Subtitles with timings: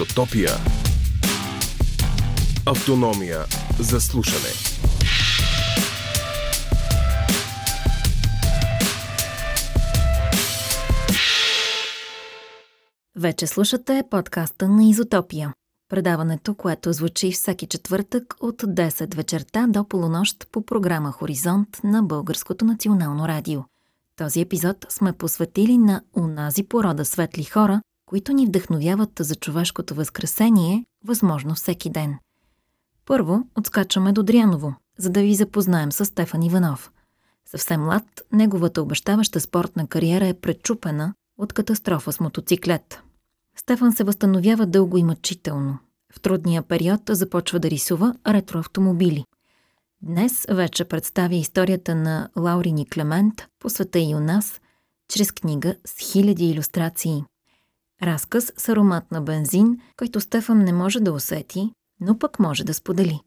[0.00, 0.50] Изотопия.
[2.66, 3.38] Автономия
[3.80, 4.52] за слушане.
[13.16, 15.52] Вече слушате подкаста на Изотопия.
[15.88, 22.64] Предаването, което звучи всеки четвъртък от 10 вечерта до полунощ по програма Хоризонт на Българското
[22.64, 23.60] национално радио.
[24.16, 30.84] Този епизод сме посветили на унази порода светли хора, които ни вдъхновяват за човешкото възкресение,
[31.04, 32.18] възможно всеки ден.
[33.06, 36.92] Първо отскачаме до Дряново, за да ви запознаем с Стефан Иванов.
[37.50, 43.02] Съвсем млад, неговата обещаваща спортна кариера е пречупена от катастрофа с мотоциклет.
[43.56, 45.78] Стефан се възстановява дълго и мъчително.
[46.12, 49.24] В трудния период започва да рисува ретроавтомобили.
[50.02, 54.60] Днес вече представя историята на Лаурини Клемент по света и у нас,
[55.08, 57.24] чрез книга с хиляди иллюстрации.
[58.02, 61.70] Разказ с аромат на бензин, който Стефан не може да усети,
[62.00, 63.20] но пък може да сподели.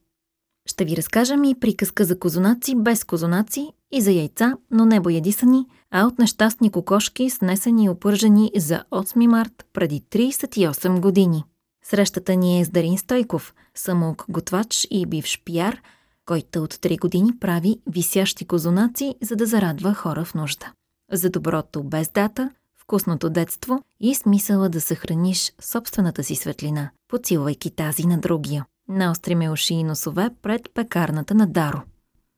[0.65, 5.65] Ще ви разкажем и приказка за козунаци без козунаци и за яйца, но не боядисани,
[5.91, 11.43] а от нещастни кокошки, снесени и опържени за 8 март преди 38 години.
[11.85, 15.81] Срещата ни е с Дарин Стойков, самоук готвач и бивш пияр,
[16.25, 20.71] който от 3 години прави висящи козунаци, за да зарадва хора в нужда.
[21.11, 22.49] За доброто без дата,
[22.84, 28.66] вкусното детство и смисъла да съхраниш собствената си светлина, подсилвайки тази на другия.
[28.89, 31.81] Наостриме уши и носове пред пекарната на Даро.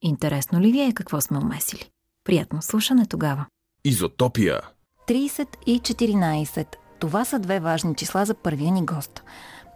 [0.01, 1.89] Интересно ли ви е какво сме умесили?
[2.23, 3.45] Приятно слушане тогава.
[3.85, 4.61] Изотопия.
[5.07, 6.75] 30 и 14.
[6.99, 9.23] Това са две важни числа за първия ни гост.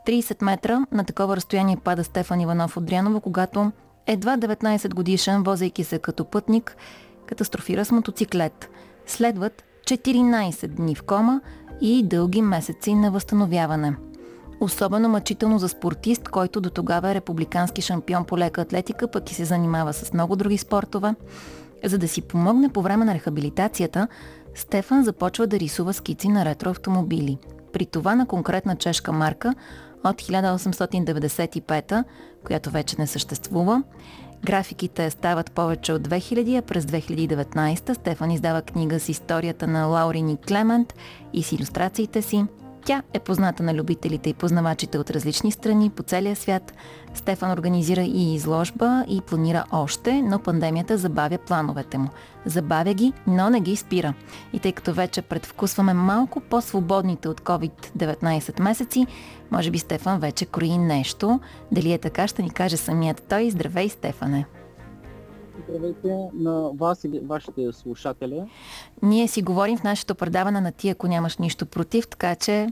[0.08, 3.72] 30 метра на такова разстояние пада Стефан Иванов от Дряново, когато
[4.08, 6.78] едва 19 годишен, возейки се като пътник,
[7.25, 8.70] катастрофира с мотоциклет.
[9.06, 11.41] Следват 14 дни в кома
[11.81, 13.95] и дълги месеци на възстановяване.
[14.59, 19.35] Особено мъчително за спортист, който до тогава е републикански шампион по лека атлетика, пък и
[19.35, 21.16] се занимава с много други спортове.
[21.85, 24.07] За да си помогне по време на рехабилитацията,
[24.55, 27.38] Стефан започва да рисува скици на ретроавтомобили.
[27.73, 29.53] При това на конкретна чешка марка
[30.03, 32.03] от 1895,
[32.45, 33.83] която вече не съществува.
[34.45, 40.38] Графиките стават повече от 2000, а през 2019 Стефан издава книга с историята на Лаурини
[40.47, 40.94] Клемент
[41.33, 42.45] и с иллюстрациите си–
[42.89, 46.73] тя е позната на любителите и познавачите от различни страни по целия свят.
[47.13, 52.09] Стефан организира и изложба и планира още, но пандемията забавя плановете му.
[52.45, 54.13] Забавя ги, но не ги спира.
[54.53, 59.07] И тъй като вече предвкусваме малко по-свободните от COVID-19 месеци,
[59.51, 61.39] може би Стефан вече крои нещо.
[61.72, 63.49] Дали е така, ще ни каже самият той.
[63.49, 64.45] Здравей, Стефане!
[65.69, 68.44] Здравейте на вас и вашите слушатели.
[69.02, 72.68] Ние си говорим в нашето предаване на ти, ако нямаш нищо против, така че...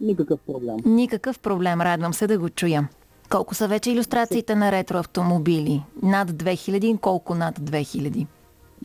[0.00, 0.76] Никакъв проблем.
[0.84, 2.88] Никакъв проблем, радвам се да го чуя.
[3.30, 5.82] Колко са вече иллюстрациите на ретроавтомобили?
[6.02, 7.00] Над 2000?
[7.00, 8.26] Колко над 2000?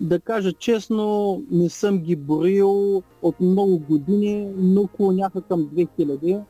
[0.02, 6.42] Да кажа честно, не съм ги борил от много години, но клоняха към 2000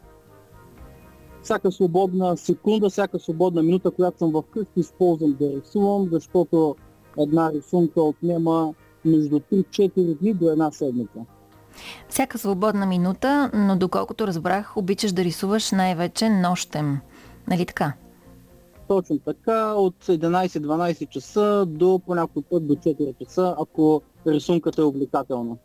[1.44, 6.76] всяка свободна секунда, всяка свободна минута, която съм вкъщи, използвам да рисувам, защото
[7.18, 8.74] една рисунка отнема
[9.06, 11.20] между 3-4 дни до една седмица.
[12.10, 17.00] Всяка свободна минута, но доколкото разбрах, обичаш да рисуваш най-вече нощем.
[17.48, 17.94] Нали така?
[18.88, 24.86] Точно така, от 11-12 часа до по някой път до 4 часа, ако рисунката е
[24.86, 25.56] увлекателна.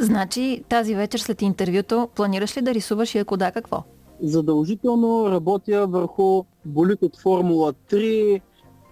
[0.00, 3.82] Значи тази вечер след интервюто планираш ли да рисуваш и ако да, какво?
[4.22, 8.40] задължително работя върху болит от Формула 3,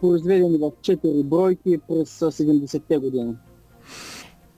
[0.05, 3.35] произведени в 4 бройки през 70-те години.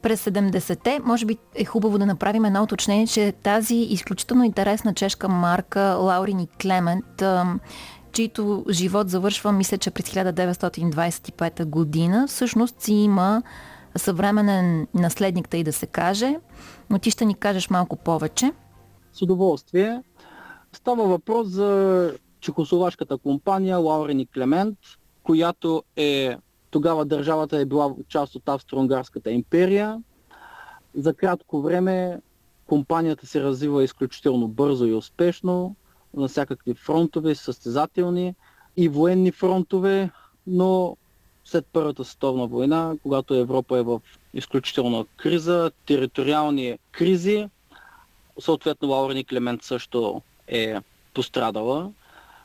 [0.02, 5.28] През 70-те, може би е хубаво да направим едно уточнение, че тази изключително интересна чешка
[5.28, 7.22] марка Лаурини Клемент,
[8.12, 13.42] чийто живот завършва, мисля, че през 1925 година, всъщност си има
[13.96, 16.36] съвременен наследник, тъй да се каже,
[16.91, 18.53] но ти ще ни кажеш малко повече.
[19.12, 20.03] С удоволствие.
[20.72, 24.78] Става въпрос за чехословашката компания Лаурен и Клемент,
[25.26, 26.36] която е
[26.70, 30.02] тогава държавата е била част от Австро-Унгарската империя.
[30.94, 32.20] За кратко време
[32.66, 35.76] компанията се развива изключително бързо и успешно
[36.14, 38.34] на всякакви фронтове, състезателни
[38.76, 40.10] и военни фронтове,
[40.46, 40.96] но
[41.44, 44.00] след Първата световна война, когато Европа е в
[44.34, 47.48] изключителна криза, териториални кризи,
[48.40, 50.74] съответно Лаурен Клемент също е
[51.14, 51.92] пострадала.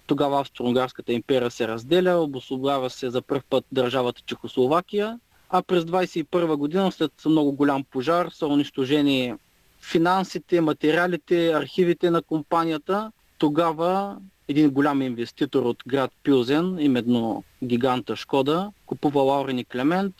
[0.07, 5.19] Тогава Австро-Унгарската империя се разделя, обособява се за първ път държавата Чехословакия,
[5.49, 9.33] а през 21 година, след много голям пожар, са унищожени
[9.81, 13.11] финансите, материалите, архивите на компанията.
[13.37, 14.17] Тогава
[14.47, 20.15] един голям инвеститор от град Пюзен, именно гиганта Шкода, купува Лаурен и Клемент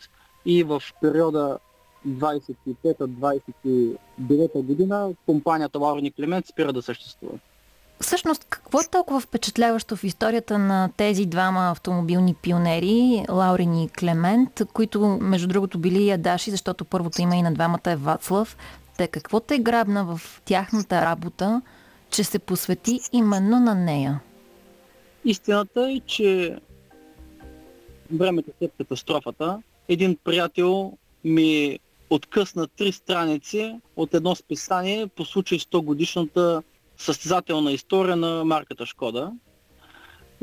[0.46, 1.58] и в периода
[2.08, 7.38] 25-29 година компанията Лаурен и Клемент спира да съществува.
[8.02, 14.62] Всъщност, какво е толкова впечатляващо в историята на тези двама автомобилни пионери, Лаурин и Клемент,
[14.72, 18.56] които, между другото, били ядаши, защото първото има и на двамата е Вацлав.
[18.98, 21.62] Те какво те грабна в тяхната работа,
[22.10, 24.20] че се посвети именно на нея?
[25.24, 26.58] Истината е, че
[28.12, 30.92] времето след катастрофата, един приятел
[31.24, 31.78] ми
[32.10, 36.62] откъсна три страници от едно списание по случай 100 годишната
[37.02, 39.32] състезателна история на марката Шкода.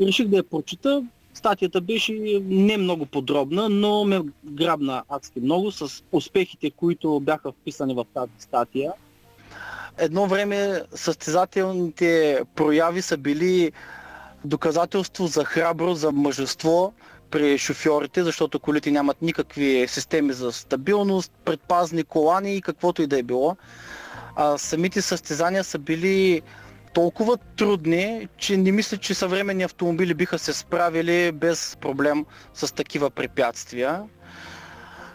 [0.00, 1.04] Реших да я прочита.
[1.34, 2.12] Статията беше
[2.42, 8.32] не много подробна, но ме грабна адски много с успехите, които бяха вписани в тази
[8.38, 8.92] статия.
[9.98, 13.72] Едно време състезателните прояви са били
[14.44, 16.92] доказателство за храброст, за мъжество
[17.30, 23.18] при шофьорите, защото колите нямат никакви системи за стабилност, предпазни колани и каквото и да
[23.18, 23.56] е било
[24.36, 26.42] а самите състезания са били
[26.94, 32.24] толкова трудни, че не мисля, че съвременни автомобили биха се справили без проблем
[32.54, 34.02] с такива препятствия.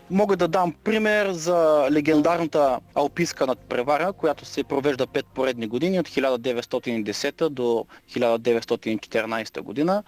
[0.10, 6.10] Мога да дам пример за легендарната алпийска надпревара, която се провежда 5 поредни години от
[6.10, 10.04] 1910 до 1914 година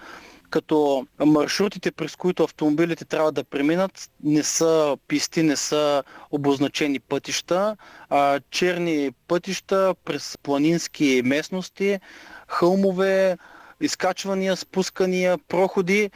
[0.49, 7.77] като маршрутите, през които автомобилите трябва да преминат, не са писти, не са обозначени пътища,
[8.09, 11.99] а черни пътища през планински местности,
[12.47, 13.37] хълмове,
[13.81, 16.11] изкачвания, спускания, проходи.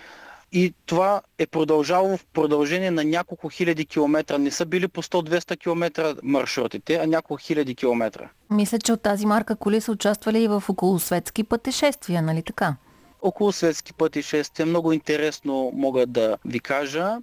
[0.53, 4.37] И това е продължало в продължение на няколко хиляди километра.
[4.37, 8.29] Не са били по 100-200 километра маршрутите, а няколко хиляди километра.
[8.49, 12.75] Мисля, че от тази марка коли са участвали и в околосветски пътешествия, нали така?
[13.21, 14.65] Около светски пътешествия.
[14.65, 17.17] Много интересно мога да ви кажа,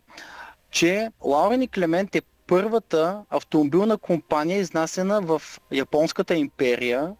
[0.70, 5.42] че Лаурен и Клемент е първата автомобилна компания, изнасена в
[5.72, 7.12] Японската империя.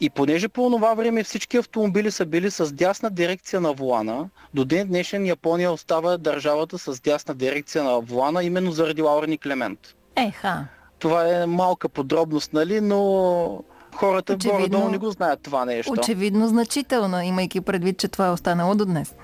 [0.00, 4.64] И понеже по това време всички автомобили са били с дясна дирекция на волана, до
[4.64, 9.94] ден днешен Япония остава държавата с дясна дирекция на волана, именно заради Лаурен и Клемент.
[10.16, 10.66] Еха.
[10.98, 13.64] Това е малка подробност, нали, но
[13.94, 15.92] хората очевидно, горе-долу не го знаят това нещо.
[15.92, 19.14] Очевидно значително, имайки предвид, че това е останало до днес.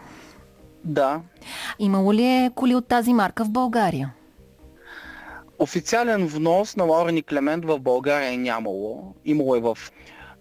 [0.85, 1.21] Да.
[1.79, 4.13] Имало ли е коли от тази марка в България?
[5.59, 9.15] Официален внос на Лаурен и Клемент в България е нямало.
[9.25, 9.79] Имало е в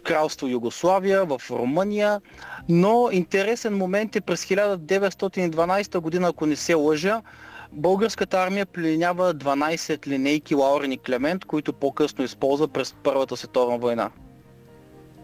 [0.04, 2.22] Кралство Югославия, в Румъния,
[2.70, 7.22] но интересен момент е през 1912 година, ако не се лъжа,
[7.72, 14.12] Българската армия пленява 12 линейки Лаурен и Клемент, които по-късно използва през Първата световна война.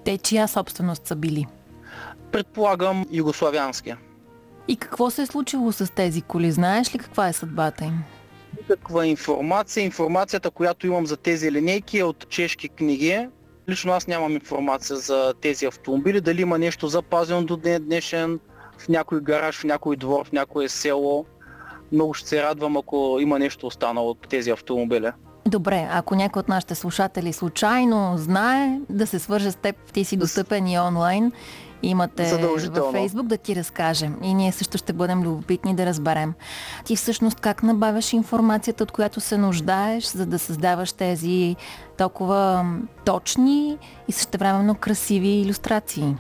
[0.06, 1.48] Те чия собственост са били?
[2.32, 3.98] Предполагам югославянския.
[4.68, 6.52] И какво се е случило с тези коли?
[6.52, 8.04] Знаеш ли каква е съдбата им?
[8.58, 9.84] Никаква информация.
[9.84, 13.28] Информацията, която имам за тези линейки е от чешки книги.
[13.70, 16.22] Лично аз нямам информация за тези автомобили.
[16.22, 18.40] Дали има нещо запазено до ден днешен
[18.78, 21.26] в някой гараж, в някой двор, в някое село
[21.92, 25.12] много ще се радвам, ако има нещо останало от тези автомобили.
[25.48, 30.18] Добре, ако някой от нашите слушатели случайно знае да се свърже с теб, ти си
[30.18, 31.32] достъпен и онлайн,
[31.84, 32.38] имате
[32.72, 34.18] във Фейсбук да ти разкажем.
[34.24, 36.34] И ние също ще бъдем любопитни да разберем.
[36.86, 41.56] Ти всъщност как набавяш информацията, от която се нуждаеш, за да създаваш тези
[41.98, 42.66] толкова
[43.06, 43.78] точни
[44.08, 46.16] и същевременно красиви иллюстрации?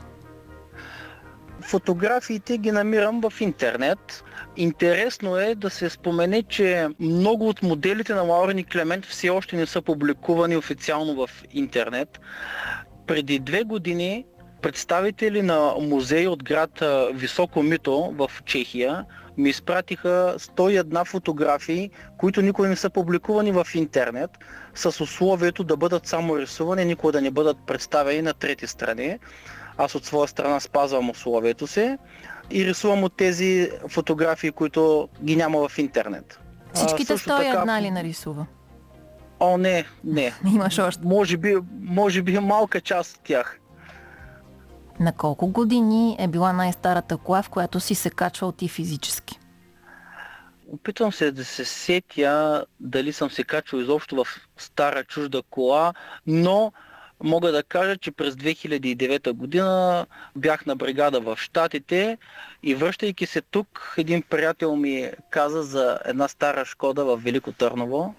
[1.65, 4.23] Фотографиите ги намирам в интернет.
[4.57, 9.65] Интересно е да се спомене, че много от моделите на Лаурен Клемент все още не
[9.65, 12.19] са публикувани официално в интернет.
[13.07, 14.25] Преди две години
[14.61, 19.05] представители на музей от град Високо Мито в Чехия
[19.37, 24.31] ми изпратиха 101 фотографии, които никога не са публикувани в интернет,
[24.75, 29.17] с условието да бъдат само рисувани, никога да не бъдат представени на трети страни.
[29.77, 31.97] Аз от своя страна спазвам условието си
[32.51, 36.39] и рисувам от тези фотографии, които ги няма в интернет.
[36.73, 37.81] Всичките а, 101 така...
[37.81, 38.45] ли нарисува?
[39.39, 40.33] О, не, не.
[40.53, 41.01] Имаш още.
[41.05, 43.59] Може би, може би малка част от тях.
[44.99, 49.39] На колко години е била най-старата кола, в която си се качвал ти физически?
[50.73, 54.27] Опитвам се да се сетя дали съм се качвал изобщо в
[54.57, 55.93] стара чужда кола,
[56.27, 56.71] но
[57.23, 60.05] мога да кажа, че през 2009 година
[60.35, 62.17] бях на бригада в Штатите
[62.63, 68.15] и връщайки се тук, един приятел ми каза за една стара Шкода в Велико Търново.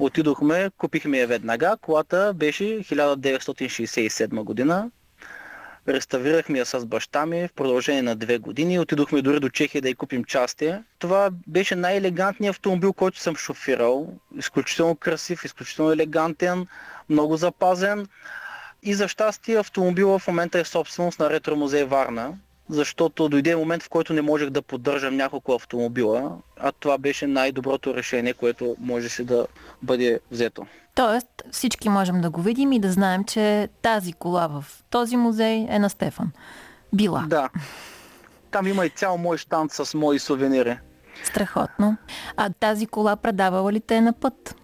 [0.00, 1.76] Отидохме, купихме я веднага.
[1.80, 4.90] Колата беше 1967 година.
[5.88, 8.78] Реставрирахме я с баща ми в продължение на две години.
[8.78, 10.74] Отидохме дори до Чехия да й купим части.
[10.98, 14.08] Това беше най-елегантният автомобил, който съм шофирал.
[14.38, 16.66] Изключително красив, изключително елегантен,
[17.08, 18.06] много запазен.
[18.82, 22.34] И за щастие автомобила в момента е собственост на ретро-музей Варна
[22.68, 27.94] защото дойде момент, в който не можех да поддържам няколко автомобила, а това беше най-доброто
[27.94, 29.46] решение, което можеше да
[29.82, 30.66] бъде взето.
[30.94, 35.66] Тоест всички можем да го видим и да знаем, че тази кола в този музей
[35.70, 36.32] е на Стефан.
[36.92, 37.24] Била.
[37.28, 37.48] Да.
[38.50, 40.78] Там има и цял мой штант с мои сувенири.
[41.24, 41.96] Страхотно.
[42.36, 44.54] А тази кола предавала ли те на път?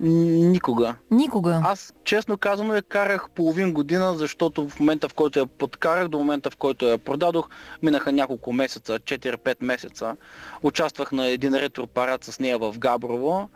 [0.00, 0.94] Никога.
[1.10, 1.60] Никога.
[1.64, 6.18] Аз, честно казано, я карах половин година, защото в момента, в който я подкарах, до
[6.18, 7.48] момента, в който я продадох,
[7.82, 10.16] минаха няколко месеца, 4-5 месеца.
[10.62, 13.48] Участвах на един ретропарад с нея в Габрово.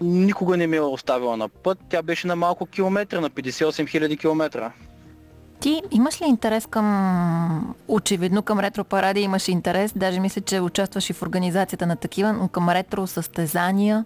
[0.00, 1.78] Никога не ми е оставила на път.
[1.88, 4.72] Тя беше на малко километра, на 58 000 километра.
[5.60, 11.12] Ти имаш ли интерес към, очевидно към ретропаради имаш интерес, даже мисля, че участваш и
[11.12, 14.04] в организацията на такива, но към ретро състезания?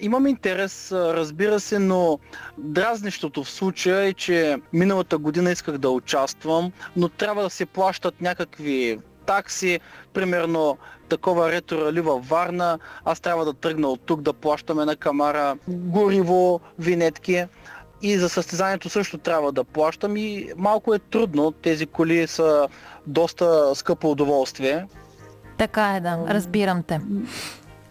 [0.00, 2.18] Имам интерес, разбира се, но
[2.58, 8.20] дразнищото в случая е, че миналата година исках да участвам, но трябва да се плащат
[8.20, 9.80] някакви такси,
[10.12, 14.96] примерно такова ретро рали във Варна, аз трябва да тръгна от тук да плащаме на
[14.96, 17.44] камара гориво, винетки.
[18.02, 21.52] И за състезанието също трябва да плащам и малко е трудно.
[21.52, 22.68] Тези коли са
[23.06, 24.86] доста скъпо удоволствие.
[25.58, 26.18] Така е, да.
[26.28, 27.00] Разбирам те.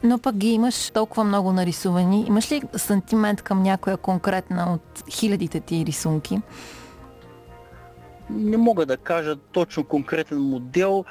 [0.04, 2.26] Но пък ги имаш толкова много нарисувани.
[2.28, 6.42] Имаш ли сантимент към някоя конкретна от хилядите ти рисунки?
[8.30, 11.06] Не мога да кажа точно конкретен модел.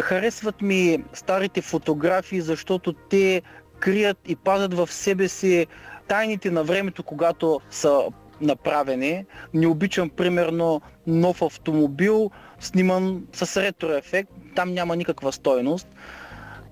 [0.00, 3.42] Харесват ми старите фотографии, защото те
[3.78, 5.66] крият и пазят в себе си
[6.08, 8.02] тайните на времето, когато са
[8.40, 9.24] направени.
[9.54, 14.30] Не обичам, примерно, нов автомобил, сниман с ретро ефект.
[14.56, 15.88] Там няма никаква стойност.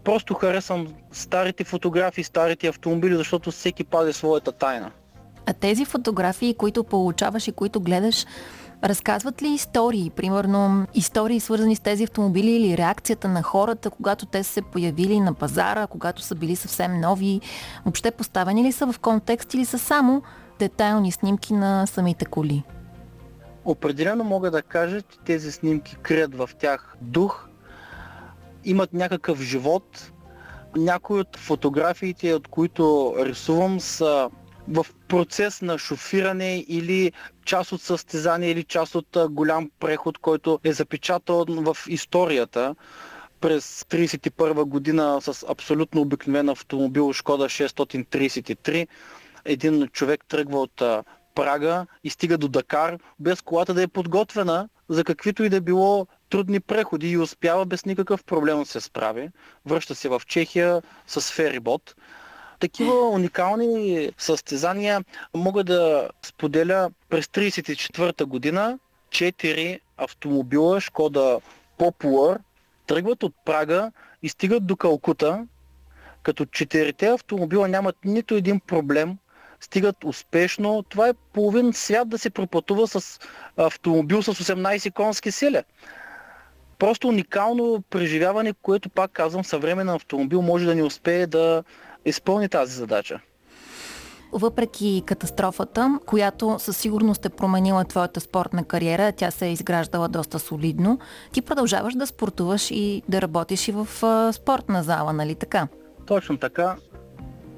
[0.05, 4.91] Просто харесвам старите фотографии, старите автомобили, защото всеки пази своята тайна.
[5.47, 8.27] А тези фотографии, които получаваш и които гледаш,
[8.85, 10.11] разказват ли истории?
[10.17, 15.21] Примерно истории свързани с тези автомобили или реакцията на хората, когато те са се появили
[15.21, 17.41] на пазара, когато са били съвсем нови?
[17.85, 20.23] Въобще поставени ли са в контекст или са само
[20.59, 22.63] детайлни снимки на самите коли?
[23.65, 27.49] Определено мога да кажа, че тези снимки крият в тях дух,
[28.65, 30.13] имат някакъв живот.
[30.77, 34.31] Някои от фотографиите, от които рисувам, са
[34.69, 37.13] в процес на шофиране или
[37.45, 42.75] част от състезание или част от голям преход, който е запечатан в историята
[43.41, 48.87] през 1931 година с абсолютно обикновен автомобил Шкода 633.
[49.45, 50.83] Един човек тръгва от
[51.35, 56.07] Прага и стига до Дакар, без колата да е подготвена за каквито и да било
[56.31, 59.31] трудни преходи и успява без никакъв проблем да се справи.
[59.67, 61.95] Връща се в Чехия с ферибот.
[62.61, 68.79] Такива уникални състезания мога да споделя през 1934 година.
[69.11, 71.41] Четири автомобила Шкода
[71.79, 72.39] Popular
[72.87, 75.47] тръгват от Прага и стигат до Калкута,
[76.23, 79.19] като четирите автомобила нямат нито един проблем,
[79.65, 80.85] стигат успешно.
[80.89, 83.21] Това е половин свят да се пропътува с
[83.57, 85.63] автомобил с 18 конски сили
[86.83, 91.65] просто уникално преживяване, което пак казвам, съвременен автомобил може да не успее да
[92.05, 93.21] изпълни тази задача.
[94.33, 100.39] Въпреки катастрофата, която със сигурност е променила твоята спортна кариера, тя се е изграждала доста
[100.39, 100.99] солидно,
[101.33, 103.87] ти продължаваш да спортуваш и да работиш и в
[104.33, 105.69] спортна зала, нали така?
[106.07, 106.77] Точно така.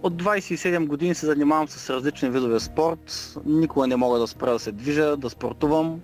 [0.05, 3.35] От 27 години се занимавам с различни видове спорт.
[3.45, 6.01] Никога не мога да спра да се движа, да спортувам.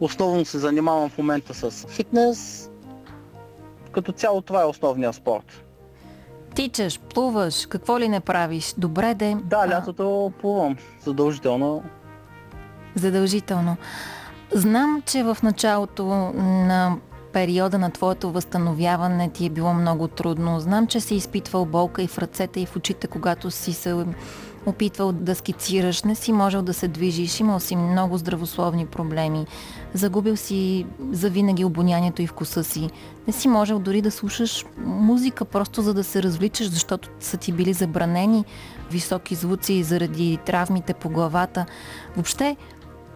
[0.00, 2.70] Основно се занимавам в момента с фитнес.
[3.92, 5.64] Като цяло това е основният спорт.
[6.54, 8.74] Тичаш, плуваш, какво ли не правиш?
[8.78, 9.36] Добре де.
[9.44, 10.76] Да, лятото плувам.
[11.04, 11.84] Задължително.
[12.94, 13.76] Задължително.
[14.52, 16.96] Знам, че в началото на
[17.32, 20.60] периода на твоето възстановяване ти е било много трудно.
[20.60, 24.04] Знам, че си изпитвал болка и в ръцете и в очите, когато си се
[24.66, 29.46] опитвал да скицираш, не си можел да се движиш, имал си много здравословни проблеми,
[29.94, 32.90] загубил си завинаги обонянието и вкуса си,
[33.26, 37.52] не си можел дори да слушаш музика, просто за да се развличаш, защото са ти
[37.52, 38.44] били забранени
[38.90, 41.66] високи звуци заради травмите по главата.
[42.16, 42.56] Въобще,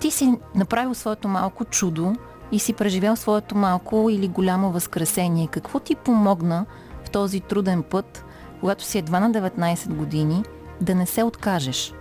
[0.00, 2.14] ти си направил своето малко чудо
[2.52, 5.49] и си преживял своето малко или голямо възкресение.
[5.50, 6.66] Какво ти помогна
[7.04, 8.25] в този труден път,
[8.61, 10.42] когато си едва на 19 години,
[10.80, 11.94] да не се откажеш?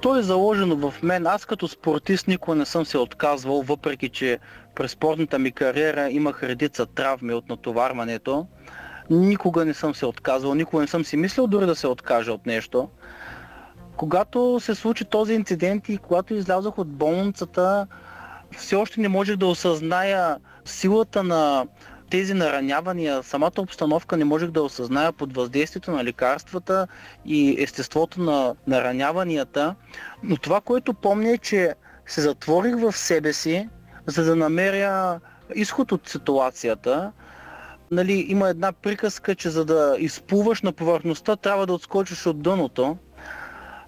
[0.00, 1.26] То е заложено в мен.
[1.26, 4.38] Аз като спортист никога не съм се отказвал, въпреки че
[4.74, 8.46] през спортната ми кариера имах редица травми от натоварването.
[9.10, 12.46] Никога не съм се отказвал, никога не съм си мислил дори да се откажа от
[12.46, 12.88] нещо.
[13.96, 17.86] Когато се случи този инцидент и когато излязох от болницата,
[18.56, 21.66] все още не можех да осъзная силата на
[22.10, 26.86] тези наранявания, самата обстановка не можех да осъзная под въздействието на лекарствата
[27.26, 29.74] и естеството на нараняванията.
[30.22, 31.74] Но това, което помня е, че
[32.06, 33.68] се затворих в себе си,
[34.06, 35.20] за да намеря
[35.54, 37.12] изход от ситуацията.
[37.90, 42.96] Нали, има една приказка, че за да изплуваш на повърхността, трябва да отскочиш от дъното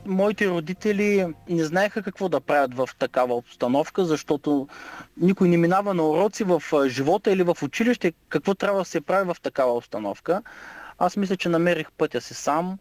[0.06, 4.68] моите родители не знаеха какво да правят в такава обстановка, защото
[5.16, 9.34] никой не минава на уроци в живота или в училище какво трябва да се прави
[9.34, 10.42] в такава обстановка.
[10.98, 12.78] Аз мисля, че намерих пътя си сам.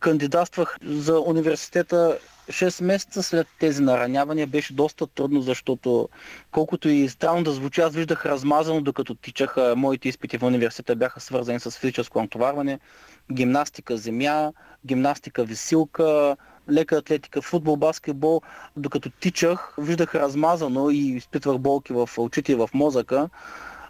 [0.00, 2.18] Кандидатствах за университета
[2.48, 6.08] 6 месеца след тези наранявания беше доста трудно, защото
[6.50, 11.20] колкото и странно да звучи, аз виждах размазано, докато тичаха моите изпити в университета бяха
[11.20, 12.78] свързани с физическо натоварване,
[13.32, 14.52] гимнастика земя,
[14.86, 16.36] гимнастика висилка,
[16.70, 18.42] лека атлетика, футбол, баскетбол.
[18.76, 23.28] Докато тичах, виждах размазано и изпитвах болки в очите и в мозъка,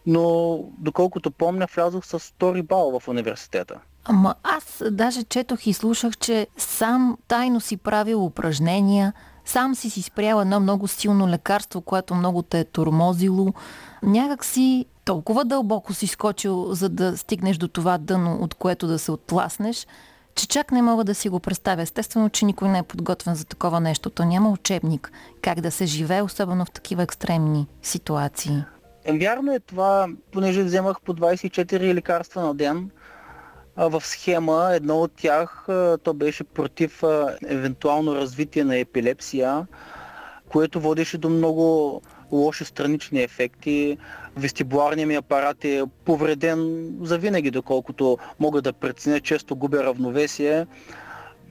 [0.07, 3.81] но доколкото помня, влязох с втори бал в университета.
[4.05, 9.13] Ама аз даже четох и слушах, че сам тайно си правил упражнения,
[9.45, 13.55] сам си си спрял едно много силно лекарство, което много те е тормозило.
[14.03, 18.99] Някак си толкова дълбоко си скочил, за да стигнеш до това дъно, от което да
[18.99, 19.87] се отласнеш,
[20.35, 21.83] че чак не мога да си го представя.
[21.83, 24.11] Естествено, че никой не е подготвен за такова нещо.
[24.11, 25.13] То няма учебник
[25.43, 28.65] как да се живее, особено в такива екстремни ситуации.
[29.09, 32.91] Вярно е това, понеже вземах по 24 лекарства на ден–
[33.77, 34.71] в схема.
[34.73, 35.65] Едно от тях
[36.03, 37.03] то беше против
[37.47, 39.67] евентуално развитие на епилепсия,
[40.49, 43.99] което водеше до много лоши странични ефекти.
[44.37, 50.67] Вестибуларният ми апарат е повреден за винаги, доколкото мога да преценя, често губя равновесие.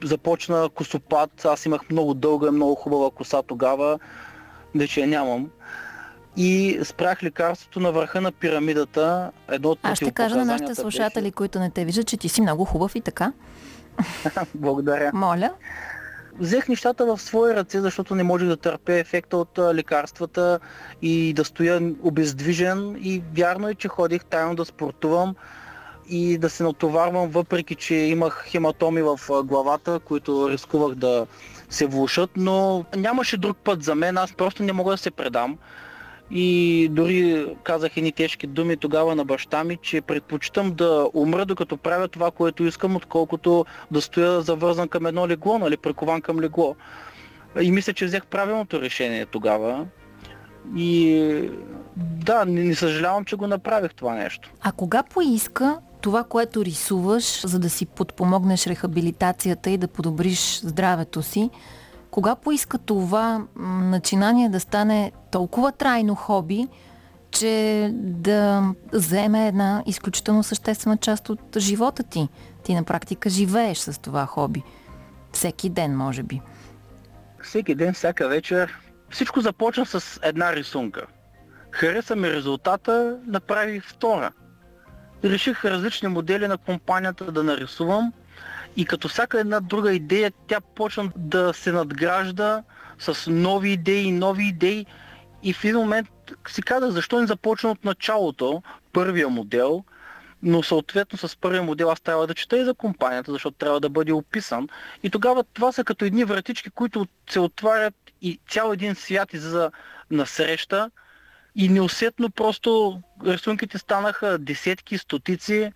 [0.04, 4.00] Започна косопад, аз имах много дълга и много хубава коса тогава,
[4.76, 5.50] вече я нямам
[6.38, 9.32] и спрях лекарството на върха на пирамидата.
[9.50, 11.32] Едно от Аз ще кажа на нашите слушатели, беше...
[11.32, 13.34] които не те виждат, че ти си много хубав и така.
[14.56, 15.12] Благодаря.
[15.14, 15.52] Моля.
[16.40, 20.60] Взех нещата в свои ръце, защото не можех да търпя ефекта от лекарствата
[21.02, 22.98] и да стоя обездвижен.
[23.02, 25.36] И вярно е, че ходих тайно да спортувам
[26.10, 31.28] и да се натоварвам, въпреки че имах хематоми в главата, които рискувах да
[31.70, 35.58] се влушат, но нямаше друг път за мен, аз просто не мога да се предам.
[36.34, 41.78] И дори казах едни тежки думи тогава на баща ми, че предпочитам да умра, докато
[41.78, 46.76] правя това, което искам, отколкото да стоя завързан към едно легло, нали, прикован към легло.
[47.62, 49.86] И мисля, че взех правилното решение тогава.
[50.76, 51.50] И
[51.98, 54.52] да, не, не съжалявам, че го направих това нещо.
[54.62, 61.22] А кога поиска това, което рисуваш, за да си подпомогнеш рехабилитацията и да подобриш здравето
[61.22, 61.50] си,
[62.12, 63.46] кога поиска това
[63.82, 66.68] начинание да стане толкова трайно хоби,
[67.32, 72.28] че да вземе една изключително съществена част от живота ти?
[72.64, 74.64] Ти на практика живееш с това хоби.
[75.34, 76.42] Всеки ден, може би.
[77.44, 78.80] Всеки ден, всяка вечер.
[79.10, 81.06] Всичко започна с една рисунка.
[81.72, 84.32] Хареса ми резултата, направих втора.
[85.24, 88.14] Реших различни модели на компанията да нарисувам
[88.78, 92.64] и като всяка една друга идея, тя почна да се надгражда
[93.00, 94.86] с нови идеи, нови идеи.
[95.44, 96.08] И в един момент
[96.48, 99.84] си казах, защо не започна от началото, първия модел,
[100.44, 103.90] но съответно с първия модел аз трябва да чета и за компанията, защото трябва да
[103.90, 104.70] бъде описан.
[105.04, 109.72] И тогава това са като едни вратички, които се отварят и цял един свят излиза
[110.12, 110.92] на среща.
[111.56, 115.72] И неусетно просто рисунките станаха десетки, стотици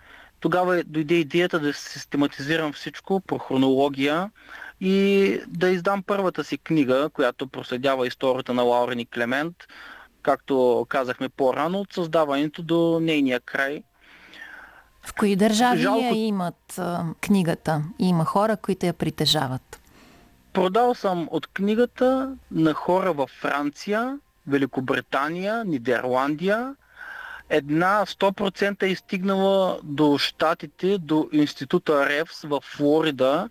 [0.45, 4.31] тогава дойде идеята да систематизирам всичко по хронология
[4.81, 9.55] и да издам първата си книга, която проследява историята на Лаурен и Клемент,
[10.21, 13.83] както казахме по-рано, от създаването до нейния край.
[15.01, 16.79] В кои държави Жалко- я имат
[17.21, 17.83] книгата?
[17.99, 19.81] Има хора, които я притежават.
[20.53, 26.75] Продал съм от книгата на хора във Франция, Великобритания, Нидерландия.
[27.49, 33.49] Една 100% е стигнала до щатите, до института Ревс в Флорида,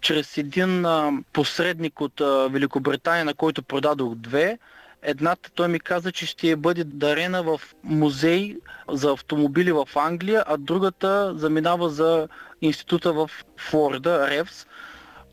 [0.00, 4.58] чрез един а, посредник от а, Великобритания, на който продадох две.
[5.02, 8.56] Едната той ми каза, че ще бъде дарена в музей
[8.88, 12.28] за автомобили в Англия, а другата заминава за
[12.62, 14.66] института в Флорида, Ревс.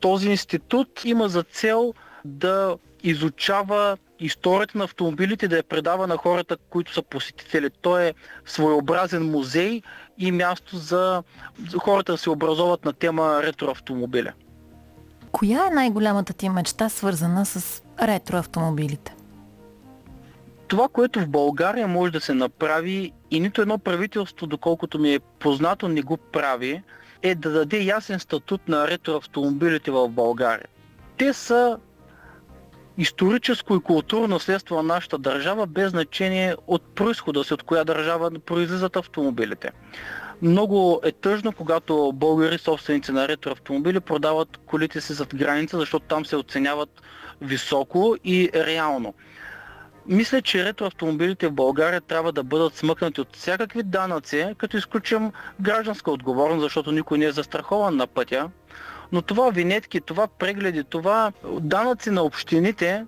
[0.00, 6.56] Този институт има за цел да изучава историята на автомобилите, да я предава на хората,
[6.70, 7.70] които са посетители.
[7.70, 8.14] Той е
[8.46, 9.82] своеобразен музей
[10.18, 11.22] и място за
[11.78, 14.32] хората да се образоват на тема ретроавтомобиля.
[15.32, 19.14] Коя е най-голямата ти мечта, свързана с ретроавтомобилите?
[20.68, 25.20] Това, което в България може да се направи и нито едно правителство, доколкото ми е
[25.20, 26.82] познато, не го прави,
[27.22, 30.66] е да даде ясен статут на ретроавтомобилите в България.
[31.16, 31.78] Те са
[33.00, 38.30] историческо и културно наследство на нашата държава, без значение от происхода си, от коя държава
[38.46, 39.70] произлизат автомобилите.
[40.42, 46.26] Много е тъжно, когато българи, собственици на ретроавтомобили, продават колите си зад граница, защото там
[46.26, 47.02] се оценяват
[47.40, 49.14] високо и реално.
[50.06, 56.10] Мисля, че ретроавтомобилите в България трябва да бъдат смъкнати от всякакви данъци, като изключим гражданска
[56.10, 58.50] отговорност, защото никой не е застрахован на пътя.
[59.12, 63.06] Но това винетки, това прегледи, това данъци на общините,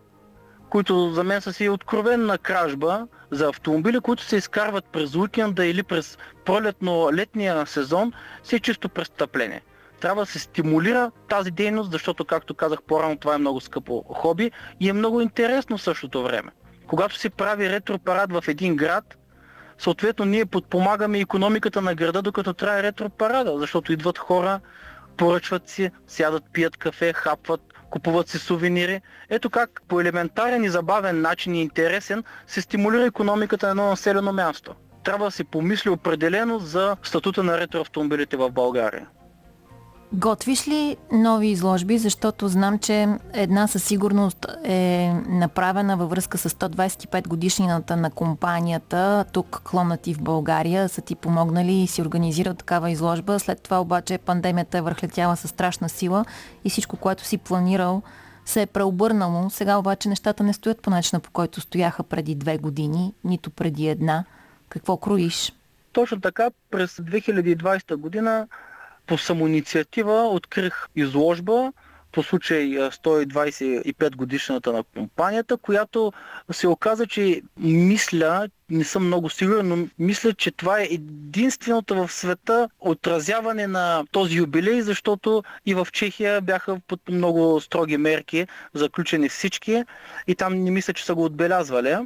[0.70, 5.82] които за мен са си откровенна кражба за автомобили, които се изкарват през уикенда или
[5.82, 8.12] през пролетно-летния сезон,
[8.42, 9.62] си е чисто престъпление.
[10.00, 14.50] Трябва да се стимулира тази дейност, защото, както казах по-рано, това е много скъпо хоби
[14.80, 16.50] и е много интересно в същото време.
[16.86, 19.16] Когато се прави ретропарад в един град,
[19.78, 24.60] съответно ние подпомагаме економиката на града, докато трае ретропарада, защото идват хора,
[25.16, 29.00] поръчват си, сядат, пият кафе, хапват, купуват си сувенири.
[29.30, 34.32] Ето как по елементарен и забавен начин и интересен се стимулира економиката на едно населено
[34.32, 34.74] място.
[35.04, 39.06] Трябва да се помисли определено за статута на ретроавтомобилите в България.
[40.14, 46.50] Готвиш ли нови изложби, защото знам, че една със сигурност е направена във връзка с
[46.50, 52.90] 125 годишнината на компанията, тук клонът в България, са ти помогнали и си организирал такава
[52.90, 53.38] изложба.
[53.38, 56.24] След това обаче пандемията е върхлетяла със страшна сила
[56.64, 58.02] и всичко, което си планирал,
[58.44, 59.50] се е преобърнало.
[59.50, 63.88] Сега обаче нещата не стоят по начина, по който стояха преди две години, нито преди
[63.88, 64.24] една.
[64.68, 65.52] Какво кроиш?
[65.92, 68.46] Точно така, през 2020 година
[69.12, 71.72] по самоинициатива открих изложба
[72.12, 76.12] по случай а, 125 годишната на компанията, която
[76.52, 82.12] се оказа, че мисля, не съм много сигурен, но мисля, че това е единственото в
[82.12, 89.28] света отразяване на този юбилей, защото и в Чехия бяха под много строги мерки, заключени
[89.28, 89.84] всички
[90.26, 91.96] и там не мисля, че са го отбелязвали.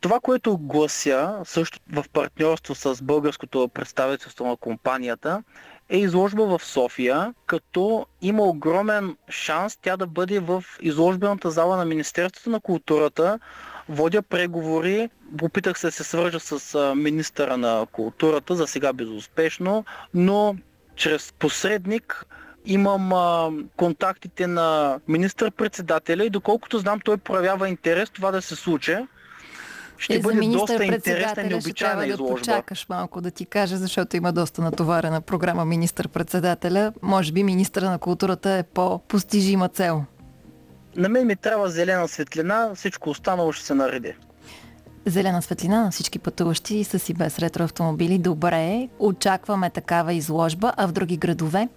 [0.00, 5.42] Това, което глася също в партньорство с българското представителство на компанията,
[5.90, 11.84] е изложба в София, като има огромен шанс тя да бъде в изложбената зала на
[11.84, 13.38] Министерството на културата.
[13.88, 15.10] Водя преговори,
[15.42, 20.56] опитах се да се свържа с министъра на културата, за сега безуспешно, но
[20.96, 22.26] чрез посредник
[22.64, 28.96] имам а, контактите на министър-председателя и доколкото знам той проявява интерес това да се случи.
[30.00, 32.36] Ще Е, за бъде доста интересна министър-председателя ще необичайна трябва да изложба.
[32.36, 36.92] почакаш малко да ти кажа, защото има доста натоварена програма министър-председателя.
[37.02, 40.04] Може би министъра на културата е по-постижима цел.
[40.96, 44.14] На мен ми трябва зелена светлина, всичко останало ще се нареди.
[45.06, 48.18] Зелена светлина на всички пътуващи с и без ретроавтомобили.
[48.18, 51.68] Добре, очакваме такава изложба, а в други градове?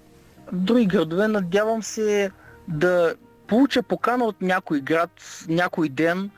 [0.51, 2.31] В други градове надявам се
[2.67, 3.15] да
[3.47, 5.09] получа покана от някой град,
[5.47, 6.29] някой ден,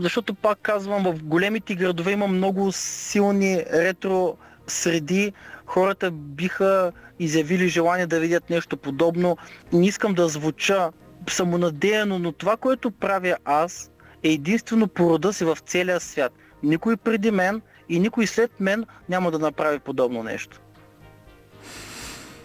[0.00, 5.32] защото пак казвам, в големите градове има много силни ретро среди.
[5.66, 9.36] Хората биха изявили желание да видят нещо подобно.
[9.72, 10.90] Не искам да звуча
[11.28, 13.90] самонадеяно, но това, което правя аз,
[14.22, 16.32] е единствено по рода си в целия свят.
[16.62, 20.60] Никой преди мен и никой след мен няма да направи подобно нещо.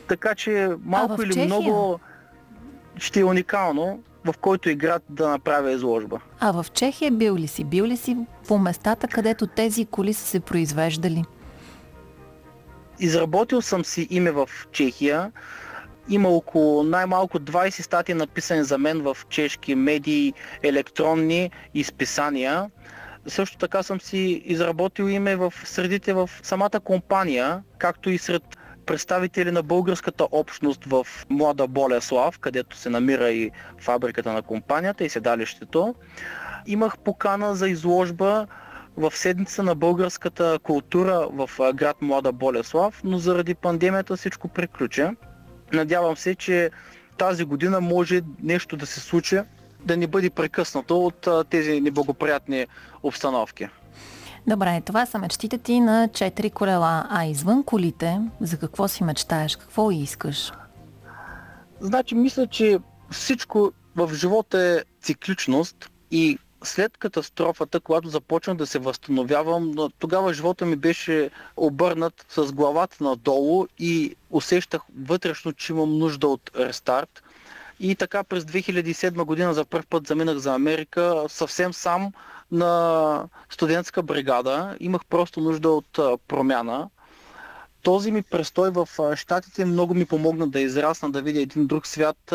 [0.07, 1.45] Така че малко в или Чехия?
[1.45, 1.99] много
[2.97, 6.19] ще е уникално в който и град да направя изложба.
[6.39, 7.63] А в Чехия бил ли си?
[7.63, 11.23] Бил ли си по местата, където тези коли са се произвеждали?
[12.99, 15.31] Изработил съм си име в Чехия.
[16.09, 20.33] Има около най-малко 20 статии написани за мен в чешки медии,
[20.63, 22.69] електронни изписания.
[23.27, 28.43] Също така съм си изработил име в средите в самата компания, както и сред
[28.85, 35.09] представители на българската общност в Млада Болеслав, където се намира и фабриката на компанията и
[35.09, 35.95] седалището.
[36.65, 38.47] Имах покана за изложба
[38.97, 45.05] в седмица на българската култура в град Млада Болеслав, но заради пандемията всичко приключи.
[45.73, 46.69] Надявам се, че
[47.17, 49.39] тази година може нещо да се случи,
[49.85, 52.67] да не бъде прекъснато от тези неблагоприятни
[53.03, 53.67] обстановки.
[54.47, 59.55] Добре, това са мечтите ти на четири колела, а извън колите, за какво си мечтаеш,
[59.55, 60.51] какво искаш?
[61.79, 62.79] Значи, мисля, че
[63.11, 70.65] всичко в живота е цикличност и след катастрофата, когато започнах да се възстановявам, тогава живота
[70.65, 77.23] ми беше обърнат с главата надолу и усещах вътрешно, че имам нужда от рестарт.
[77.79, 82.11] И така през 2007 година за първ път заминах за Америка съвсем сам
[82.53, 84.77] на студентска бригада.
[84.79, 86.89] Имах просто нужда от промяна.
[87.81, 92.33] Този ми престой в Штатите много ми помогна да израсна, да видя един друг свят,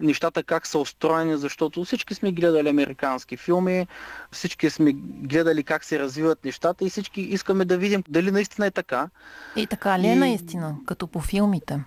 [0.00, 3.86] нещата как са устроени, защото всички сме гледали американски филми,
[4.32, 4.92] всички сме
[5.22, 9.08] гледали как се развиват нещата и всички искаме да видим дали наистина е така.
[9.56, 10.16] И така ли е и...
[10.16, 11.80] наистина, като по филмите?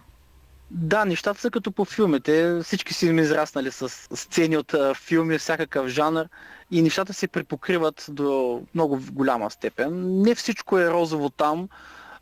[0.75, 2.59] Да, нещата са като по филмите.
[2.63, 6.25] Всички си израснали с сцени от филми, всякакъв жанр
[6.71, 10.21] и нещата се припокриват до много голяма степен.
[10.21, 11.69] Не всичко е розово там,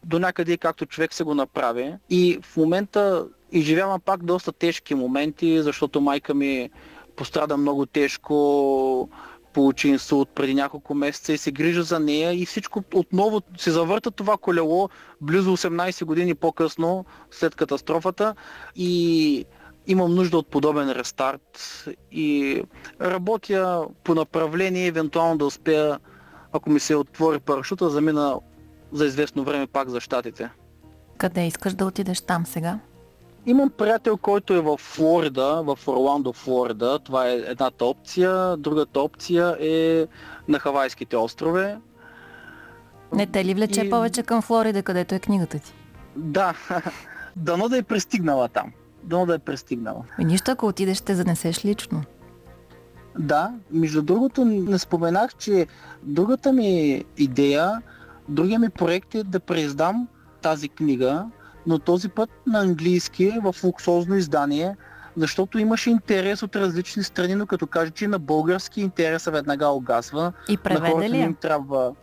[0.05, 1.95] до някъде както човек се го направи.
[2.09, 6.69] И в момента изживявам пак доста тежки моменти, защото майка ми
[7.15, 9.09] пострада много тежко,
[9.53, 14.11] получи инсулт преди няколко месеца и се грижа за нея и всичко отново се завърта
[14.11, 14.89] това колело
[15.21, 18.35] близо 18 години по-късно след катастрофата
[18.75, 19.45] и
[19.87, 22.61] имам нужда от подобен рестарт и
[23.01, 25.99] работя по направление, евентуално да успея,
[26.51, 28.39] ако ми се отвори парашута, замина
[28.91, 30.49] за известно време пак за щатите.
[31.17, 32.79] Къде искаш да отидеш там сега?
[33.45, 36.99] Имам приятел, който е в Флорида, в Орландо, Флорида.
[36.99, 38.57] Това е едната опция.
[38.57, 40.07] Другата опция е
[40.47, 41.77] на Хавайските острове.
[43.13, 43.89] Не те ли влече и...
[43.89, 45.73] повече към Флорида, където е книгата ти?
[46.15, 46.53] Да,
[47.35, 48.71] дано да е пристигнала там.
[49.03, 50.03] Дано да е пристигнала.
[50.19, 52.03] И нищо, ако отидеш, ще занесеш лично.
[53.19, 55.67] Да, между другото не споменах, че
[56.03, 57.81] другата ми идея,
[58.29, 60.07] другия ми проект е да преиздам
[60.41, 61.25] тази книга,
[61.67, 64.75] но този път на английски в луксозно издание,
[65.17, 70.33] защото имаше интерес от различни страни, но като кажа, че на български интереса веднага огасва.
[70.49, 71.17] И преведе ли?
[71.17, 71.93] Им трябва,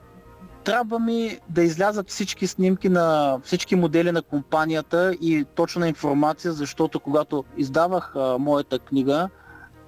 [0.64, 7.00] трябва ми да излязат всички снимки на всички модели на компанията и точна информация, защото
[7.00, 9.28] когато издавах а, моята книга,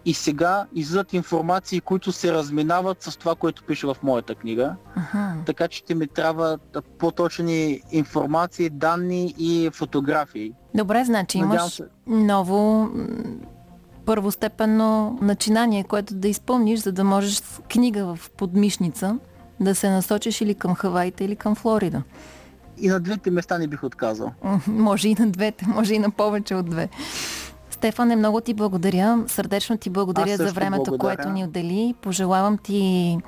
[0.05, 4.77] и сега излизат информации, които се разминават с това, което пише в моята книга.
[4.99, 5.47] Uh-huh.
[5.47, 6.59] Така че ще ми трябва
[6.99, 10.53] по-точни информации, данни и фотографии.
[10.75, 11.85] Добре, значи Надявам имаш се...
[12.07, 12.89] ново
[14.07, 19.19] първостепенно начинание, което да изпълниш, за да можеш с книга в подмишница
[19.61, 22.03] да се насочиш или към Хавайите, или към Флорида.
[22.79, 24.33] И на двете места не бих отказал.
[24.67, 26.89] може и на двете, може и на повече от две.
[27.81, 29.25] Стефане, много ти благодаря.
[29.27, 31.17] Сърдечно ти благодаря за времето, благодаря.
[31.17, 31.95] което ни отдели.
[32.03, 33.19] Пожелавам ти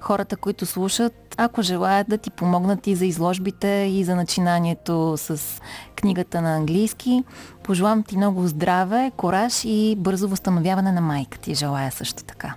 [0.00, 5.60] хората, които слушат, ако желаят да ти помогнат и за изложбите, и за начинанието с
[5.96, 7.24] книгата на английски.
[7.62, 11.54] Пожелавам ти много здраве, кораж и бързо възстановяване на майка ти.
[11.54, 12.54] Желая също така.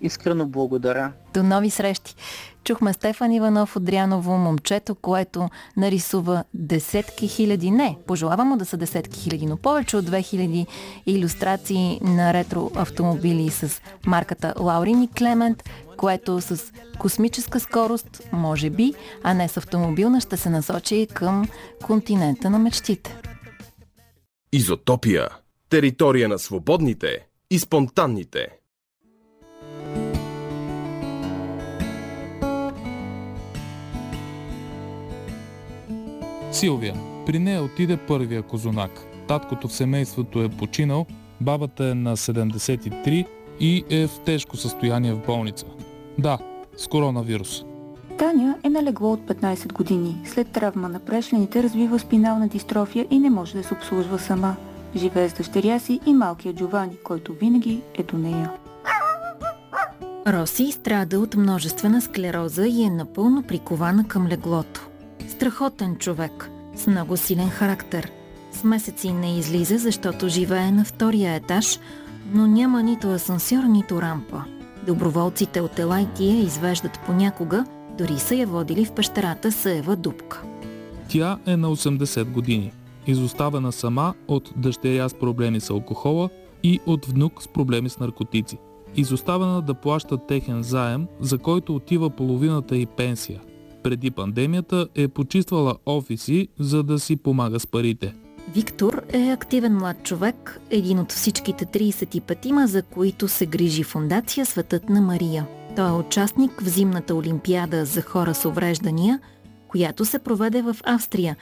[0.00, 1.12] Искрено благодаря.
[1.34, 2.14] До нови срещи.
[2.64, 8.76] Чухме Стефан Иванов от Дряново, момчето, което нарисува десетки хиляди, не, пожелавам му да са
[8.76, 10.66] десетки хиляди, но повече от 2000
[11.06, 15.64] иллюстрации на ретро автомобили с марката Лаурин и Клемент,
[15.96, 21.48] което с космическа скорост, може би, а не с автомобилна, ще се насочи към
[21.84, 23.16] континента на мечтите.
[24.52, 25.28] Изотопия.
[25.68, 28.59] Територия на свободните и спонтанните.
[36.52, 36.94] Силвия.
[37.26, 38.90] При нея отиде първия козунак.
[39.28, 41.06] Таткото в семейството е починал,
[41.40, 43.26] бабата е на 73
[43.60, 45.66] и е в тежко състояние в болница.
[46.18, 46.38] Да,
[46.76, 47.64] с коронавирус.
[48.18, 50.16] Таня е налегло от 15 години.
[50.24, 54.56] След травма на прешлените развива спинална дистрофия и не може да се обслужва сама.
[54.96, 58.52] Живее с дъщеря си и малкият Джовани, който винаги е до нея.
[60.26, 64.89] Роси страда от множествена склероза и е напълно прикована към леглото.
[65.30, 68.10] Страхотен човек, с много силен характер.
[68.52, 71.78] С месеци не излиза, защото живее на втория етаж,
[72.32, 74.44] но няма нито асансьор, нито рампа.
[74.86, 77.64] Доброволците от Елайтия извеждат понякога,
[77.98, 80.42] дори са я водили в пещерата Саева дупка.
[81.08, 82.72] Тя е на 80 години.
[83.06, 86.30] Изоставена сама от дъщеря с проблеми с алкохола
[86.62, 88.58] и от внук с проблеми с наркотици.
[88.96, 93.40] Изоставена да плаща техен заем, за който отива половината и пенсия.
[93.82, 98.14] Преди пандемията е почиствала офиси, за да си помага с парите.
[98.54, 104.88] Виктор е активен млад човек, един от всичките 35-ма, за които се грижи фундация Светът
[104.88, 105.46] на Мария.
[105.76, 109.20] Той е участник в зимната олимпиада за хора с увреждания,
[109.68, 111.36] която се проведе в Австрия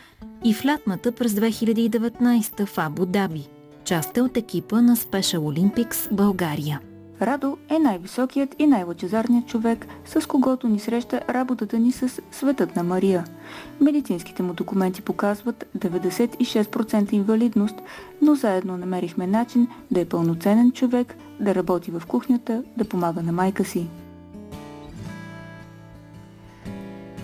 [0.44, 3.48] и в лятната през 2019 в Абу Даби.
[3.84, 6.80] Част е от екипа на Special Olympics България.
[7.22, 12.82] Радо е най-високият и най-лъчезарният човек, с когото ни среща работата ни с Светът на
[12.82, 13.24] Мария.
[13.80, 17.74] Медицинските му документи показват 96% инвалидност,
[18.22, 23.32] но заедно намерихме начин да е пълноценен човек, да работи в кухнята, да помага на
[23.32, 23.86] майка си.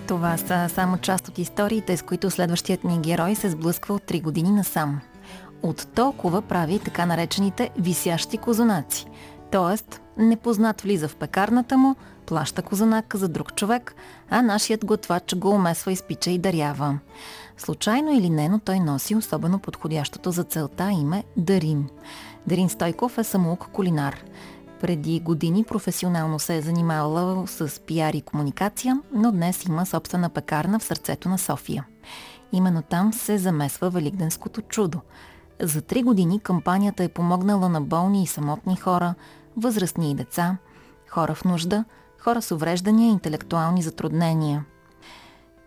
[0.07, 4.21] Това са само част от историите, с които следващият ни герой се сблъсква от 3
[4.21, 4.99] години насам.
[5.63, 9.05] От толкова прави така наречените висящи козунаци–
[9.51, 13.95] Тоест, непознат влиза в пекарната му, плаща козанак за друг човек,
[14.29, 16.99] а нашият готвач го умесва, изпича и дарява.
[17.57, 21.89] Случайно или не, но той носи особено подходящото за целта име Дарин.
[22.47, 24.23] Дарин Стойков е самоук кулинар.
[24.81, 30.79] Преди години професионално се е занимавала с пиар и комуникация, но днес има собствена пекарна
[30.79, 31.85] в сърцето на София.
[32.51, 35.01] Именно там се замесва Великденското чудо.
[35.61, 39.15] За три години кампанията е помогнала на болни и самотни хора,
[39.57, 40.57] възрастни и деца,
[41.09, 41.85] хора в нужда,
[42.19, 44.65] хора с увреждания и интелектуални затруднения.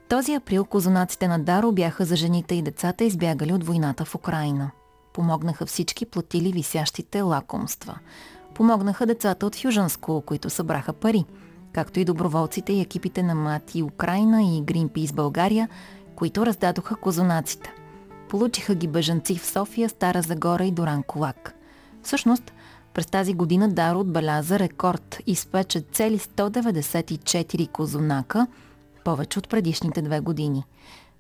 [0.09, 4.70] Този април козунаците на Даро бяха за жените и децата избягали от войната в Украина.
[5.12, 7.98] Помогнаха всички платили висящите лакомства.
[8.55, 11.24] Помогнаха децата от Хюжанско, които събраха пари,
[11.72, 15.68] както и доброволците и екипите на Мати Украина и Greenpeace България,
[16.16, 17.72] които раздадоха козунаците.
[18.28, 21.54] Получиха ги бежанци в София, Стара Загора и Доран Колак.
[22.02, 22.52] Всъщност,
[22.94, 25.18] през тази година Даро отбеляза рекорд.
[25.26, 28.46] Изпече цели 194 козунака,
[29.04, 30.64] повече от предишните две години.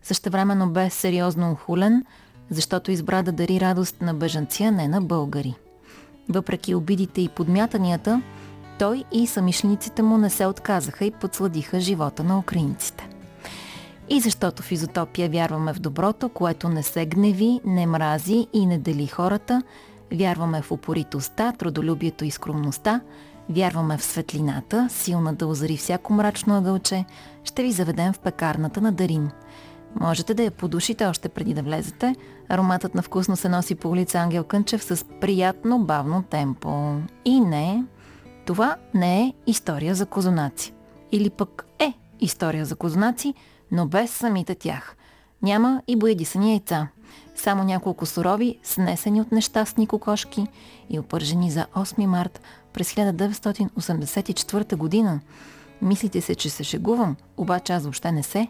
[0.02, 2.04] Същевременно бе сериозно охулен,
[2.50, 5.54] защото избра да дари радост на бежанци, а не на българи.
[6.28, 8.22] Въпреки обидите и подмятанията,
[8.78, 13.08] той и самишлениците му не се отказаха и подсладиха живота на украинците.
[14.10, 18.78] И защото в изотопия вярваме в доброто, което не се гневи, не мрази и не
[18.78, 19.62] дели хората–
[20.12, 23.00] Вярваме в упоритостта, трудолюбието и скромността,
[23.48, 27.04] вярваме в светлината, силна да озари всяко мрачно ъгълче,
[27.44, 29.30] ще ви заведем в пекарната на Дарин.
[30.00, 32.16] Можете да я подушите още преди да влезете.
[32.48, 36.96] Ароматът на вкусно се носи по улица Ангел Кънчев с приятно бавно темпо.
[37.24, 37.84] И не,
[38.46, 40.74] това не е история за козунаци.
[41.12, 43.34] Или пък е история за козунаци,
[43.72, 44.96] но без самите тях.
[45.42, 46.88] Няма и боядисани яйца
[47.38, 50.46] само няколко сурови, снесени от нещастни кокошки
[50.90, 52.40] и опържени за 8 март
[52.72, 55.20] през 1984 година.
[55.82, 58.48] Мислите се, че се шегувам, обаче аз въобще не се.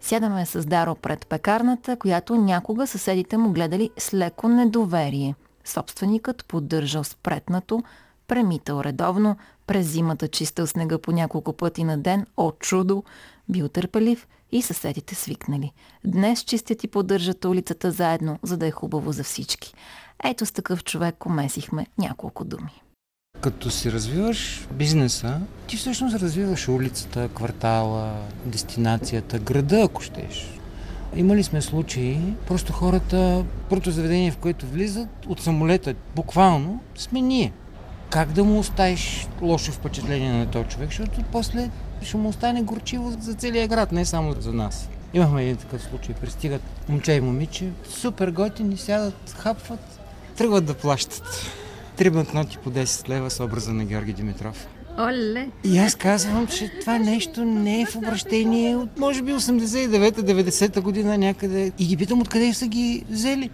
[0.00, 5.34] Сядаме с Даро пред пекарната, която някога съседите му гледали с леко недоверие.
[5.64, 7.82] Собственикът поддържал спретнато,
[8.28, 9.36] премитал редовно,
[9.66, 13.04] през зимата чистил снега по няколко пъти на ден, о чудо,
[13.48, 15.72] бил търпелив и съседите свикнали.
[16.04, 19.74] Днес чистят и поддържат улицата заедно, за да е хубаво за всички.
[20.24, 22.82] Ето с такъв човек умесихме няколко думи.
[23.40, 28.14] Като си развиваш бизнеса, ти всъщност развиваш улицата, квартала,
[28.44, 30.50] дестинацията, града, ако щеш.
[31.16, 37.52] Имали сме случаи, просто хората, първото заведение, в което влизат, от самолета, буквално, сме ние.
[38.10, 41.70] Как да му оставиш лошо впечатление на този човек, защото после
[42.04, 44.88] ще му остане горчиво за целия град, не само за нас.
[45.14, 46.14] Имахме един такъв случай.
[46.14, 50.00] Пристигат момче и момиче, супер готини, сядат, хапват,
[50.36, 51.50] тръгват да плащат.
[51.96, 54.66] Три банкноти по 10 лева с образа на Георги Димитров.
[54.98, 55.48] Оле!
[55.64, 61.18] И аз казвам, че това нещо не е в обращение от може би 89-90 година
[61.18, 61.72] някъде.
[61.78, 63.50] И ги питам откъде са ги взели.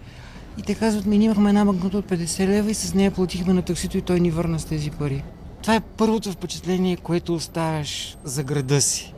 [0.57, 3.61] И те казват, ми имахме една банкнота от 50 лева и с нея платихме на
[3.61, 5.23] таксито и той ни върна с тези пари.
[5.61, 9.13] Това е първото впечатление, което оставяш за града си.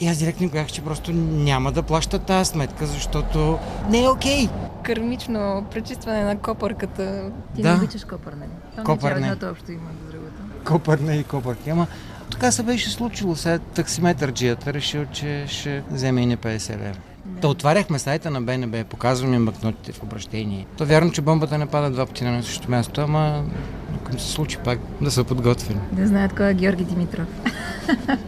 [0.00, 3.58] И аз директно казах, че просто няма да плаща тази сметка, защото
[3.90, 4.46] не е окей.
[4.46, 4.50] Okay.
[4.82, 7.30] Кърмично пречистване на копърката.
[7.56, 7.70] Ти да.
[7.70, 8.46] не обичаш копър, не?
[8.84, 9.32] Копър не.
[9.32, 10.42] общо има с другото.
[10.64, 11.70] Копър не и копърки.
[11.70, 11.86] Ама
[12.30, 13.36] така се беше случило.
[13.36, 16.94] Сега таксиметърджията решил, че ще вземе и не 50 лева.
[17.24, 17.40] Да.
[17.40, 20.66] Та отваряхме сайта на БНБ, показваме банкнотите в обращение.
[20.78, 23.44] То вярно, че бомбата не пада два пъти на същото място, ама
[24.12, 25.80] им се случи пак да са подготвени.
[25.92, 27.26] Да знаят кой е Георги Димитров.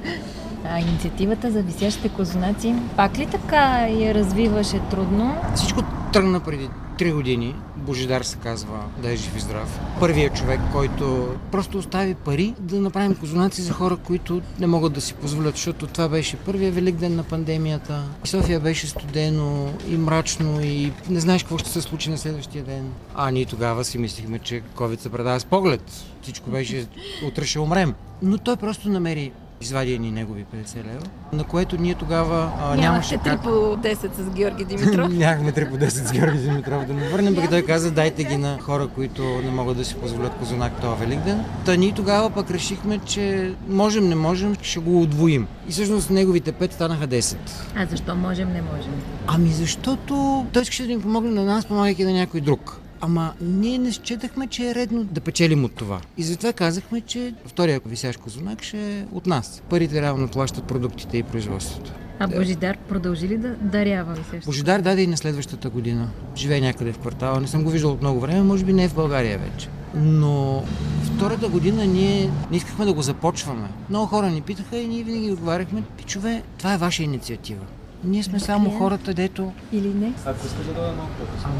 [0.70, 5.36] А инициативата за висящите козунаци, пак ли така я развиваше трудно?
[5.54, 5.82] Всичко
[6.12, 6.68] тръгна преди
[6.98, 7.54] три години.
[7.86, 9.80] Божидар се казва, да е жив и здрав.
[10.00, 15.00] Първият човек, който просто остави пари да направим козунаци за хора, които не могат да
[15.00, 18.02] си позволят, защото това беше първия велик ден на пандемията.
[18.24, 22.92] София беше студено и мрачно и не знаеш какво ще се случи на следващия ден.
[23.14, 26.04] А ние тогава си мислихме, че COVID се предава с поглед.
[26.22, 26.86] Всичко беше
[27.28, 27.94] утре ще умрем.
[28.22, 33.14] Но той просто намери извади ни негови 50 лева, на което ние тогава а, нямаше
[33.14, 33.42] 3 как...
[33.42, 35.08] по 10 с Георги Димитров.
[35.12, 38.36] Нямахме 3 по 10 с Георги Димитров да му върнем, пък той каза дайте ги
[38.36, 41.44] на хора, които не могат да си позволят козунак това Великден.
[41.64, 45.46] Та ние тогава пък решихме, че можем, не можем, ще го удвоим.
[45.68, 47.36] И всъщност неговите 5 станаха 10.
[47.76, 48.92] А защо можем, не можем?
[49.26, 52.80] Ами защото той искаше да ни помогне на нас, помагайки на някой друг.
[53.00, 56.00] Ама ние не считахме, че е редно да печелим от това.
[56.16, 59.62] И затова казахме, че втория висящ козунак ще е от нас.
[59.70, 61.92] Парите реално плащат продуктите и производството.
[62.18, 64.46] А Божидар продължи ли да дарява висящите?
[64.46, 66.08] Божидар даде и на следващата година.
[66.36, 67.40] Живее някъде в квартала.
[67.40, 69.68] Не съм го виждал от много време, може би не е в България вече.
[69.94, 70.64] Но
[71.02, 73.68] втората година ние не искахме да го започваме.
[73.90, 77.62] Много хора ни питаха и ние винаги отговаряхме, пичове, това е ваша инициатива.
[78.06, 79.52] Ние сме само хората, дето...
[79.72, 80.12] Или не?
[80.26, 81.50] Ако искаш да дойда малко по-късно.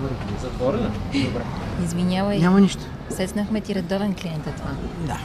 [0.00, 0.90] Ами, Затворена?
[1.06, 1.44] Добре.
[1.84, 2.82] Извинявай, Няма нищо.
[3.10, 4.70] сеснахме ти редовен клиент е това.
[5.06, 5.18] Да,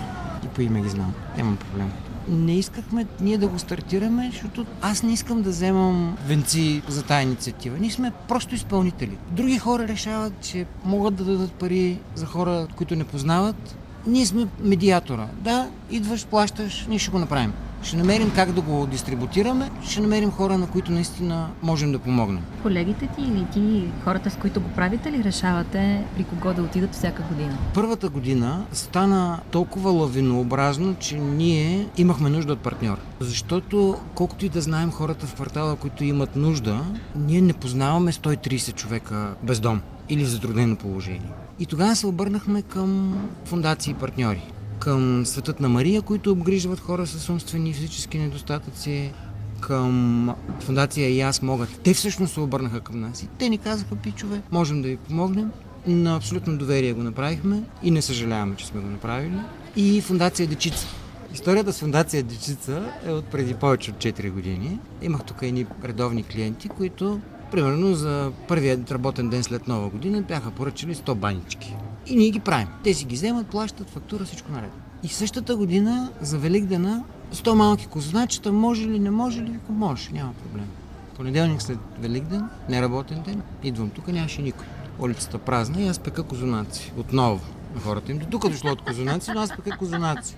[0.46, 1.14] и по име ги знам.
[1.38, 1.92] Нямам проблем.
[2.28, 7.24] Не искахме ние да го стартираме, защото аз не искам да вземам венци за тази
[7.24, 7.78] инициатива.
[7.80, 9.18] Ние сме просто изпълнители.
[9.32, 13.76] Други хора решават, че могат да дадат пари за хора, които не познават.
[14.08, 15.28] Ние сме медиатора.
[15.42, 17.54] Да, идваш, плащаш, ние ще го направим.
[17.84, 22.44] Ще намерим как да го дистрибутираме, ще намерим хора, на които наистина можем да помогнем.
[22.64, 26.94] Колегите ти или ти, хората с които го правите ли, решавате при кого да отидат
[26.94, 27.58] всяка година?
[27.74, 32.98] Първата година стана толкова лавинообразно, че ние имахме нужда от партньор.
[33.20, 36.82] Защото колкото и да знаем хората в квартала, които имат нужда,
[37.16, 41.32] ние не познаваме 130 човека без дом или в затруднено положение.
[41.60, 44.44] И тогава се обърнахме към фундации и партньори.
[44.80, 49.12] Към Светът на Мария, които обгрижват хора с умствени и физически недостатъци,
[49.60, 51.68] към фундация И аз мога.
[51.84, 55.52] Те всъщност се обърнаха към нас и те ни казаха, пичове, можем да ви помогнем.
[55.88, 59.40] На абсолютно доверие го направихме и не съжаляваме, че сме го направили.
[59.76, 60.88] И фундация Дечица.
[61.34, 64.80] Историята с фундация Дечица е от преди повече от 4 години.
[65.02, 67.20] Имах тук едни редовни клиенти, които
[67.52, 71.76] примерно за първият работен ден след нова година бяха поръчали 100 банички.
[72.10, 72.68] И ние ги правим.
[72.84, 74.72] Те си ги вземат, плащат фактура, всичко наред.
[75.04, 77.04] И същата година за Великдена
[77.34, 80.68] 100 малки козначета, може ли, не може ли, викам, може, няма проблем.
[81.16, 84.66] Понеделник след Великден, неработен ден, идвам тук, нямаше никой.
[85.00, 86.94] Улицата празна и аз пека козунаци.
[86.98, 87.40] Отново.
[87.76, 90.36] На хората им до тук дошло от козунаци, но аз пека козунаци.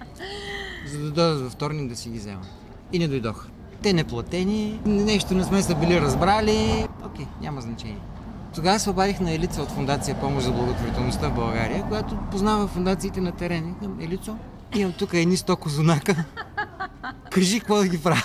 [0.91, 2.41] За да дойдат във вторник да си ги взема.
[2.93, 3.47] И не дойдоха.
[3.81, 6.85] Те неплатени, нещо не сме се били разбрали.
[7.05, 7.97] Окей, няма значение.
[8.55, 13.21] Тогава се обадих на Елица от Фундация Помощ за благотворителността в България, която познава фундациите
[13.21, 13.65] на терен.
[13.73, 14.37] Викам, Елицо,
[14.75, 16.25] имам тук едни 100 козунака.
[17.31, 18.23] Кажи какво да ги правя.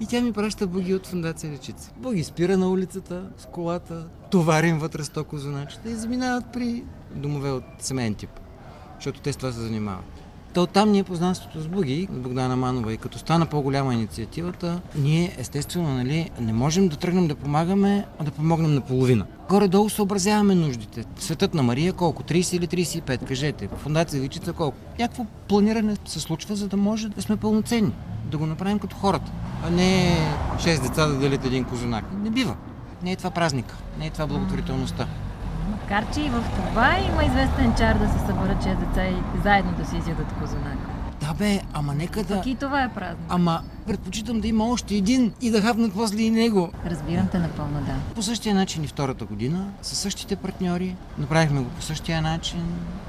[0.00, 1.92] И тя ми праща буги от фундация Лечица.
[1.96, 6.84] Буги спира на улицата с колата, товарим вътре 100 козуначета и заминават при
[7.14, 8.30] домове от семейен тип.
[8.94, 10.15] Защото те с това се занимават.
[10.56, 15.94] Та оттам ние познанството с Буги, Богдана Манова и като стана по-голяма инициативата, ние естествено
[15.94, 19.26] нали, не можем да тръгнем да помагаме, а да помогнем на половина.
[19.48, 21.04] Горе-долу съобразяваме нуждите.
[21.18, 22.22] Светът на Мария колко?
[22.22, 23.24] 30 или 35?
[23.28, 23.68] Кажете.
[23.76, 24.76] Фундация Вичица колко?
[24.98, 27.92] Някакво планиране се случва, за да може да сме пълноценни.
[28.30, 29.32] Да го направим като хората.
[29.66, 30.18] А не
[30.56, 32.04] 6 деца да делят един козунак.
[32.22, 32.56] Не бива.
[33.02, 33.76] Не е това празника.
[33.98, 35.06] Не е това благотворителността.
[35.90, 39.72] Макар, че и в това има известен чар да се съберат 6 деца и заедно
[39.72, 40.78] да си изядат козунак.
[41.20, 42.36] Да бе, ама нека да...
[42.36, 43.26] Пък и това е празник.
[43.28, 46.70] Ама предпочитам да има още един и да хапнат после и него.
[46.86, 48.14] Разбирам те напълно, да.
[48.14, 52.62] По същия начин и втората година, със същите партньори, направихме го по същия начин.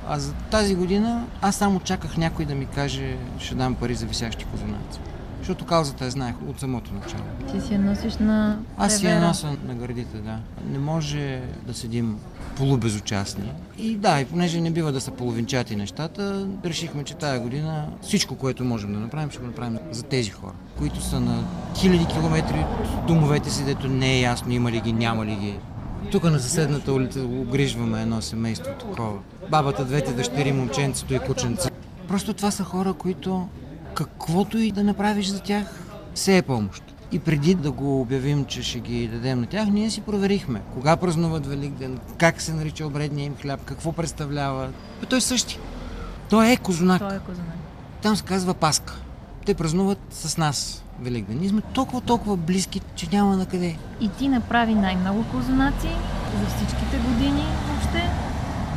[0.08, 4.06] А за тази година аз само чаках някой да ми каже, ще дам пари за
[4.06, 5.00] висящи козунаци.
[5.40, 7.24] Защото каузата я знаех от самото начало.
[7.52, 10.40] Ти си я носиш на Аз си я нося на гърдите, да.
[10.72, 12.18] Не може да седим
[12.58, 13.52] полубезучастни.
[13.78, 18.36] И да, и понеже не бива да са половинчати нещата, решихме, че тая година всичко,
[18.36, 21.44] което можем да направим, ще го направим за тези хора, които са на
[21.76, 25.60] хиляди километри от домовете си, дето не е ясно има ли ги, няма ли ги.
[26.12, 29.20] Тук на съседната улица огрижваме едно семейство такова.
[29.50, 31.70] Бабата, двете дъщери, момченцето и кученце.
[32.08, 33.48] Просто това са хора, които
[33.98, 35.68] каквото и да направиш за тях,
[36.14, 36.84] все е помощ.
[37.12, 40.98] И преди да го обявим, че ще ги дадем на тях, ние си проверихме кога
[40.98, 44.68] празнуват Великден, как се нарича обредния им хляб, какво представлява.
[45.00, 45.60] Бе, Той същи.
[46.30, 47.00] Той е козунак.
[47.00, 47.56] Той е козунак.
[48.02, 48.96] Там се казва Паска.
[49.46, 51.38] Те празнуват с нас Великден.
[51.40, 53.76] Ние сме толкова, толкова близки, че няма на къде.
[54.02, 55.90] И ти направи най-много козунаци
[56.40, 58.10] за всичките години въобще.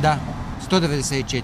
[0.01, 0.19] Да,
[0.61, 1.43] 194.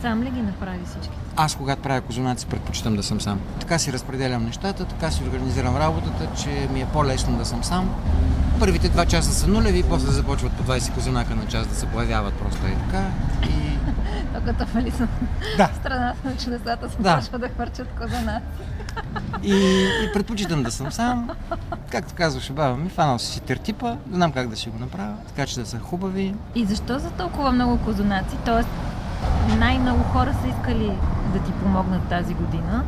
[0.00, 1.25] Сам ли ги направи всички?
[1.36, 3.40] Аз, когато правя козунаци, предпочитам да съм сам.
[3.60, 7.94] Така си разпределям нещата, така си организирам работата, че ми е по-лесно да съм сам.
[8.58, 12.34] Първите два часа са нулеви, после започват по 20 козунака на час да се появяват
[12.34, 13.04] просто и така.
[13.42, 13.78] И
[14.34, 15.08] То като в Алиса
[15.56, 15.70] Да.
[15.80, 17.20] страната на чудесата се Да.
[17.38, 18.46] да хвърчат козунаци.
[19.42, 19.54] И,
[20.04, 21.30] и предпочитам да съм сам.
[21.90, 25.60] Както казваше баба ми, фанал си тертипа, знам как да си го направя, така че
[25.60, 26.34] да са хубави.
[26.54, 28.36] И защо за толкова много козунаци?
[28.44, 28.68] Тоест,
[29.58, 30.92] най-много хора са искали
[31.32, 32.84] да ти помогнат тази година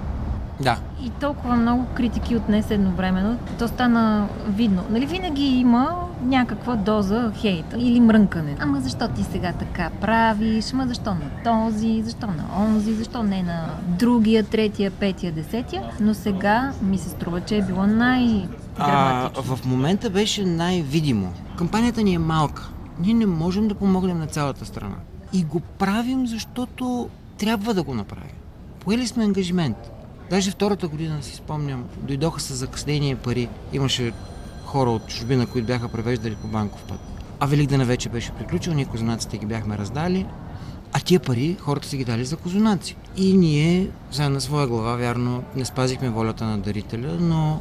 [0.60, 3.38] Да, и толкова много критики отнесе едновременно.
[3.58, 4.82] То стана видно.
[4.90, 8.56] Нали винаги има някаква доза хейт или мрънкане.
[8.60, 10.72] Ама защо ти сега така правиш?
[10.72, 12.02] Ма защо на този?
[12.02, 12.94] Защо на онзи?
[12.94, 15.82] Защо не на другия, третия, петия, десетия?
[16.00, 18.48] Но сега ми се струва, че е било най
[18.78, 21.32] а, в момента беше най-видимо.
[21.58, 22.68] Кампанията ни е малка.
[23.00, 24.94] Ние не можем да помогнем на цялата страна.
[25.32, 27.08] И го правим, защото
[27.38, 28.36] трябва да го направим.
[28.80, 29.76] Поели сме ангажимент.
[30.30, 33.48] Даже втората година си спомням, дойдоха с закъснение пари.
[33.72, 34.12] Имаше
[34.64, 37.00] хора от чужбина, които бяха превеждали по банков път.
[37.40, 40.26] А Великдена вече беше приключил, ние козунаците ги бяхме раздали.
[40.92, 42.96] А тия пари хората са ги дали за козунаци.
[43.16, 47.60] И ние, сега на своя глава, вярно, не спазихме волята на дарителя, но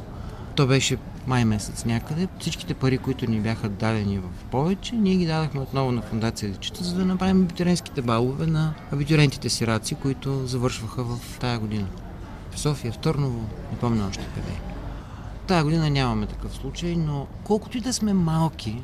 [0.55, 0.97] то беше
[1.27, 2.27] май месец някъде.
[2.39, 6.83] Всичките пари, които ни бяха дадени в повече, ние ги дадахме отново на фундация Дечита,
[6.83, 11.87] за да направим абитуренските балове на абитурентите сираци, които завършваха в тая година.
[12.51, 13.39] В София, в Търново,
[13.71, 14.59] не помня още къде.
[15.47, 18.81] Тая година нямаме такъв случай, но колкото и да сме малки,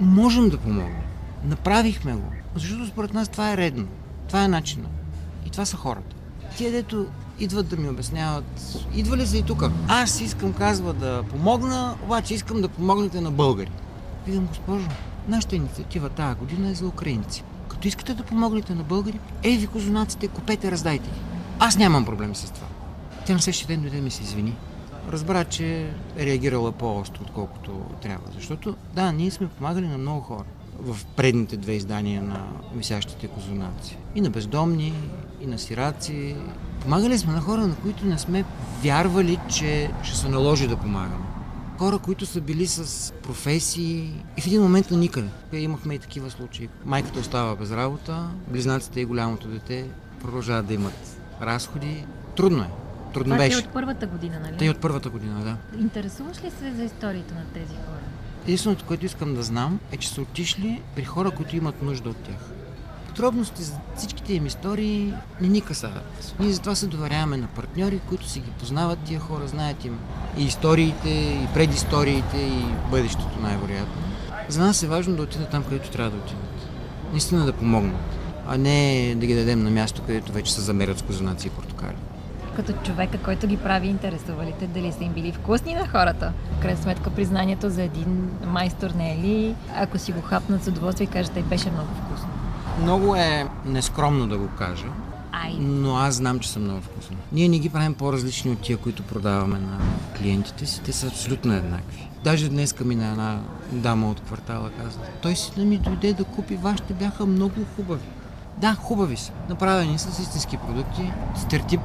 [0.00, 1.02] можем да помогнем.
[1.44, 3.86] Направихме го, защото според нас това е редно.
[4.28, 4.90] Това е начинът.
[5.46, 6.16] И това са хората.
[6.56, 7.06] Тия, дето
[7.38, 9.62] идват да ми обясняват, идва ли са и тук?
[9.88, 13.70] Аз искам, казва, да помогна, обаче искам да помогнете на българи.
[14.26, 14.88] Видам, госпожо,
[15.28, 17.44] нашата инициатива тази година е за украинци.
[17.68, 21.20] Като искате да помогнете на българи, ей ви козунаците, купете, раздайте ги.
[21.58, 22.66] Аз нямам проблем с това.
[23.26, 24.56] Тя на същия ден дойде ми се извини.
[25.12, 28.32] Разбра, че е реагирала по-остро, отколкото трябва.
[28.34, 30.44] Защото, да, ние сме помагали на много хора
[30.80, 33.98] в предните две издания на висящите козунаци.
[34.14, 34.92] И на бездомни,
[35.40, 36.36] и на сираци.
[36.82, 38.44] Помагали сме на хора, на които не сме
[38.82, 41.24] вярвали, че ще се наложи да помагаме.
[41.78, 45.28] Хора, които са били с професии и в един момент на никъде.
[45.52, 46.68] Имахме и такива случаи.
[46.84, 49.86] Майката остава без работа, близнаците и голямото дете
[50.22, 52.04] продължават да имат разходи.
[52.36, 52.68] Трудно е.
[53.14, 53.58] Трудно Това е беше.
[53.58, 54.56] от първата година, нали?
[54.56, 55.78] Те от първата година, да.
[55.80, 58.00] Интересуваш ли се за историята на тези хора?
[58.44, 62.16] Единственото, което искам да знам е, че са отишли при хора, които имат нужда от
[62.16, 62.50] тях.
[63.16, 66.34] Подробности за всичките им истории не ни касават.
[66.40, 69.98] Ние затова се доверяваме на партньори, които си ги познават тия хора, знаят им
[70.38, 74.02] и историите, и предисториите, и бъдещето най-вероятно.
[74.48, 76.68] За нас е важно да отидат там, където трябва да отидат.
[77.10, 81.02] Наистина да помогнат, а не да ги дадем на място, където вече се замерят с
[81.02, 81.96] козунаци и портокали.
[82.56, 86.32] Като човека, който ги прави, интересува ли те дали са им били вкусни на хората?
[86.58, 90.68] В крайна сметка признанието за един майстор не е ли, ако си го хапнат с
[90.68, 92.15] удоволствие и кажете, беше много вкусно.
[92.82, 94.86] Много е нескромно да го кажа,
[95.32, 97.16] Ай, но аз знам, че са много вкусни.
[97.32, 99.78] Ние не ги правим по-различни от тия, които продаваме на
[100.18, 100.80] клиентите си.
[100.80, 102.08] Те са абсолютно еднакви.
[102.24, 103.40] Даже днес ми на една
[103.72, 108.08] дама от квартала каза, той си да ми дойде да купи вашите, бяха много хубави.
[108.58, 109.32] Да, хубави са.
[109.48, 111.80] Направени са с истински продукти, с тертип.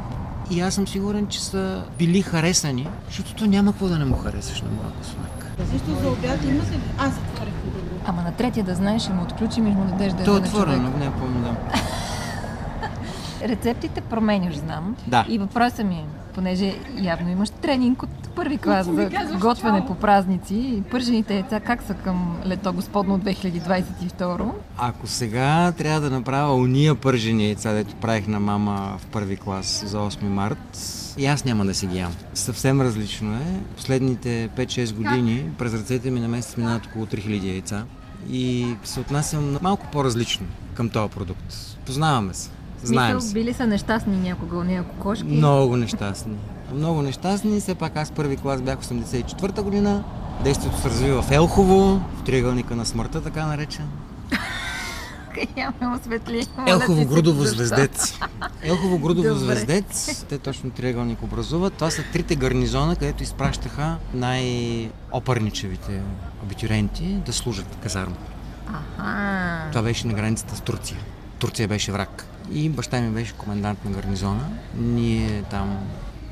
[0.51, 4.17] И аз съм сигурен, че са били харесани, защото то няма какво да не му
[4.17, 5.51] харесаш на моя космак.
[5.71, 6.79] Също за обяд имате?
[6.97, 7.90] Аз затворих добро.
[8.05, 10.39] Ама на третия да знаеш, ще му отключим и ще му дадеш да То е
[10.39, 11.55] отворено, не помня да.
[13.47, 14.95] Рецептите променяш, знам.
[15.07, 15.25] Да.
[15.29, 19.09] И въпросът ми е, понеже явно имаш тренинг от първи клас за
[19.41, 19.87] готвене чао.
[19.87, 24.51] по празници и пържените яйца как са към лето господно 2022?
[24.77, 29.83] Ако сега трябва да направя уния пържени яйца, дето правих на мама в първи клас
[29.87, 30.77] за 8 март,
[31.17, 32.13] и аз няма да си ги ям.
[32.33, 33.59] Съвсем различно е.
[33.75, 37.85] Последните 5-6 години през ръцете ми на месец минават около 3000 яйца
[38.29, 41.53] и се отнасям малко по-различно към този продукт.
[41.85, 42.49] Познаваме се.
[42.83, 43.33] Знаем Мисъл, се.
[43.33, 45.25] били са нещастни някога у нея кокошки.
[45.25, 46.35] Много нещастни.
[46.73, 47.59] Много нещастни.
[47.59, 50.03] Все пак аз първи клас бях 84-та година.
[50.43, 53.87] Действието се развива в Елхово, в триъгълника на смъртта, така наречен.
[55.57, 56.47] Я ме осветли.
[56.67, 58.13] Елхово Грудово звездец.
[58.63, 60.25] Елхово Грудово звездец.
[60.29, 61.73] Те точно триъгълник образуват.
[61.73, 66.01] Това са трите гарнизона, където изпращаха най-опърничевите
[66.43, 68.15] абитюренти да служат казарма.
[68.67, 69.69] Аха.
[69.71, 70.97] Това беше на границата с Турция.
[71.39, 72.25] Турция беше враг.
[72.51, 74.45] И баща ми беше комендант на гарнизона.
[74.75, 75.79] Ние там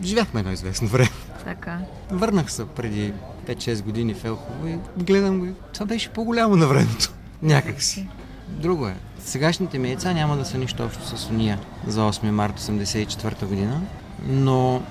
[0.04, 1.10] живяхме едно известно време.
[1.46, 1.80] Така.
[2.12, 3.14] Върнах се преди
[3.48, 5.48] 5-6 години в Елхово и гледам го.
[5.74, 7.14] Това беше по-голямо на времето.
[7.42, 8.08] Някак си.
[8.50, 8.96] Друго е.
[9.20, 13.82] Сегашните ми яйца няма да са нищо общо с уния за 8 марта 1984 година,
[14.28, 14.82] но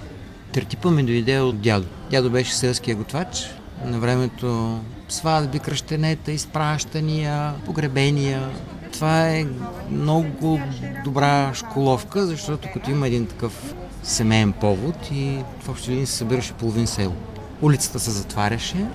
[0.52, 1.86] тертипа ми дойде от дядо.
[2.10, 3.50] Дядо беше селския готвач.
[3.84, 8.48] На времето сватби, кръщенета, изпращания, погребения.
[8.92, 9.46] Това е
[9.90, 10.60] много
[11.04, 16.52] добра школовка, защото като има един такъв семейен повод и в общи линии се събираше
[16.52, 17.14] половин село.
[17.62, 18.86] Улицата се затваряше,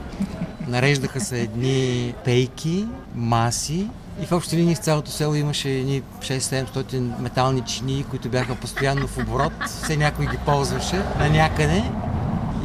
[0.68, 3.88] нареждаха се едни пейки, маси
[4.22, 9.08] и в общи линии в цялото село имаше едни 6-700 метални чини, които бяха постоянно
[9.08, 9.54] в оборот.
[9.66, 11.84] Все някой ги ползваше на някъде.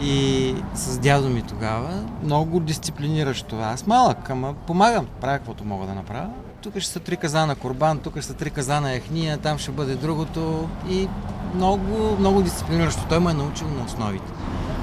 [0.03, 3.65] И с дядо ми тогава много дисциплинираш това.
[3.65, 6.29] Аз малък, ама помагам, правя каквото мога да направя.
[6.63, 9.95] Тук ще са три казана корбан, тук ще са три казана ехния, там ще бъде
[9.95, 10.69] другото.
[10.91, 11.09] И
[11.55, 13.03] много, много дисциплиниращо.
[13.09, 14.33] Той ме е научил на основите.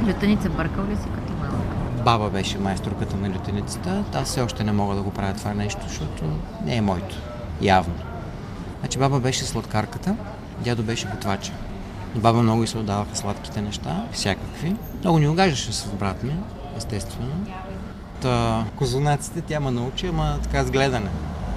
[0.08, 1.25] Лютеница бъркал ли си?
[2.06, 4.04] Баба беше майсторката на лютеницата.
[4.14, 6.24] Аз все още не мога да го правя това нещо, защото
[6.66, 7.16] не е моето.
[7.62, 7.94] Явно.
[8.80, 10.16] Значи баба беше сладкарката,
[10.60, 11.52] дядо беше готвача.
[12.16, 14.76] Баба много и се отдаваха сладките неща, всякакви.
[15.02, 16.36] Много ни огаждаше с брат ми,
[16.78, 17.32] естествено.
[18.22, 21.10] Та, козунаците тя ме научи, ама така с гледане.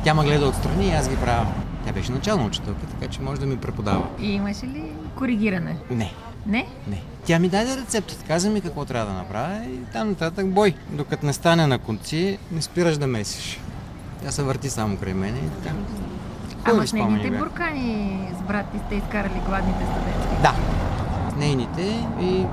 [0.05, 1.47] Тя ме гледа отстрани и аз ги правя.
[1.87, 4.07] Тя беше начална учителка, така че може да ми преподава.
[4.21, 5.77] И имаше ли коригиране?
[5.91, 6.13] Не,
[6.47, 6.67] Не?
[6.89, 7.03] не.
[7.29, 10.75] Тя ми даде рецептата, каза ми какво трябва да направя и там нататък бой.
[10.91, 13.61] Докато не стане на конци, не спираш да месиш.
[14.23, 15.75] Тя се върти само край мене и така.
[16.65, 20.43] Ама с нейните буркани с брат ти сте изкарали гладните студентски.
[20.43, 20.55] Да.
[21.33, 22.47] С нейните и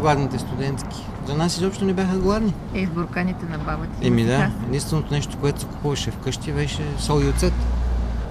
[0.00, 1.06] гладните студентски.
[1.26, 2.54] За нас изобщо не бяха гладни.
[2.74, 4.06] Е, с бурканите на баба ти.
[4.06, 7.54] Еми да, единственото нещо, което се купуваше вкъщи беше сол и оцет.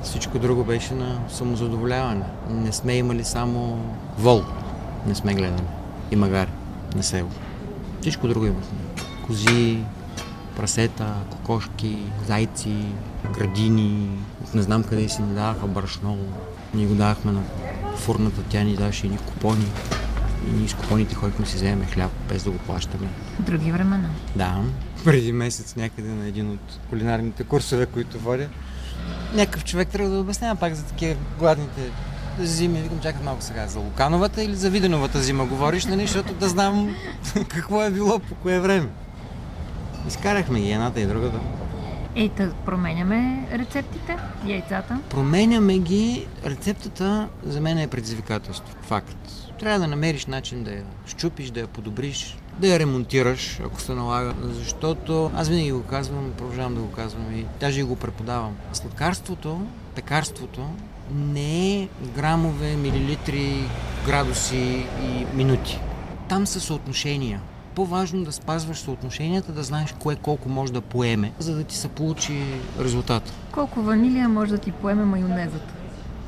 [0.03, 2.25] Всичко друго беше на самозадоволяване.
[2.49, 3.79] Не сме имали само
[4.17, 4.43] вол.
[5.07, 5.80] Не сме гледали.
[6.11, 6.49] И магари
[6.95, 7.29] на село.
[8.01, 8.77] Всичко друго имахме.
[9.25, 9.79] Кози,
[10.55, 11.97] прасета, кокошки,
[12.27, 12.85] зайци,
[13.33, 14.09] градини.
[14.43, 16.17] От Не знам къде си ни даваха брашно.
[16.73, 17.41] Ние го давахме на
[17.95, 19.65] фурната, тя ни даваше едни купони.
[20.47, 23.07] И ние с купоните ходихме си вземем хляб, без да го плащаме.
[23.39, 24.09] Други времена.
[24.35, 24.61] Да,
[25.05, 28.47] преди месец някъде на един от кулинарните курсове, които водя.
[29.33, 31.81] Някакъв човек трябва да обяснява пак за такива гладните
[32.39, 32.81] зими.
[32.81, 36.95] Викам, чакай малко сега, за Лукановата или за Виденовата зима говориш, нали, защото да знам
[37.47, 38.87] какво е било по кое време.
[40.07, 41.39] Изкарахме ги едната и другата.
[42.15, 44.99] Ей, да променяме рецептите, яйцата.
[45.09, 46.27] Променяме ги.
[46.45, 48.75] Рецептата за мен е предизвикателство.
[48.81, 49.17] Факт.
[49.59, 53.93] Трябва да намериш начин да я щупиш, да я подобриш, да я ремонтираш, ако се
[53.93, 54.33] налага.
[54.41, 58.55] Защото аз винаги го казвам, продължавам да го казвам и даже и го преподавам.
[58.73, 59.61] Сладкарството,
[59.95, 60.69] пекарството
[61.11, 63.69] не е грамове, милилитри,
[64.05, 65.79] градуси и минути.
[66.29, 67.41] Там са съотношения.
[67.75, 71.87] По-важно да спазваш съотношенията, да знаеш кое колко може да поеме, за да ти се
[71.87, 72.43] получи
[72.79, 73.33] резултат.
[73.51, 75.73] Колко ванилия може да ти поеме майонезът?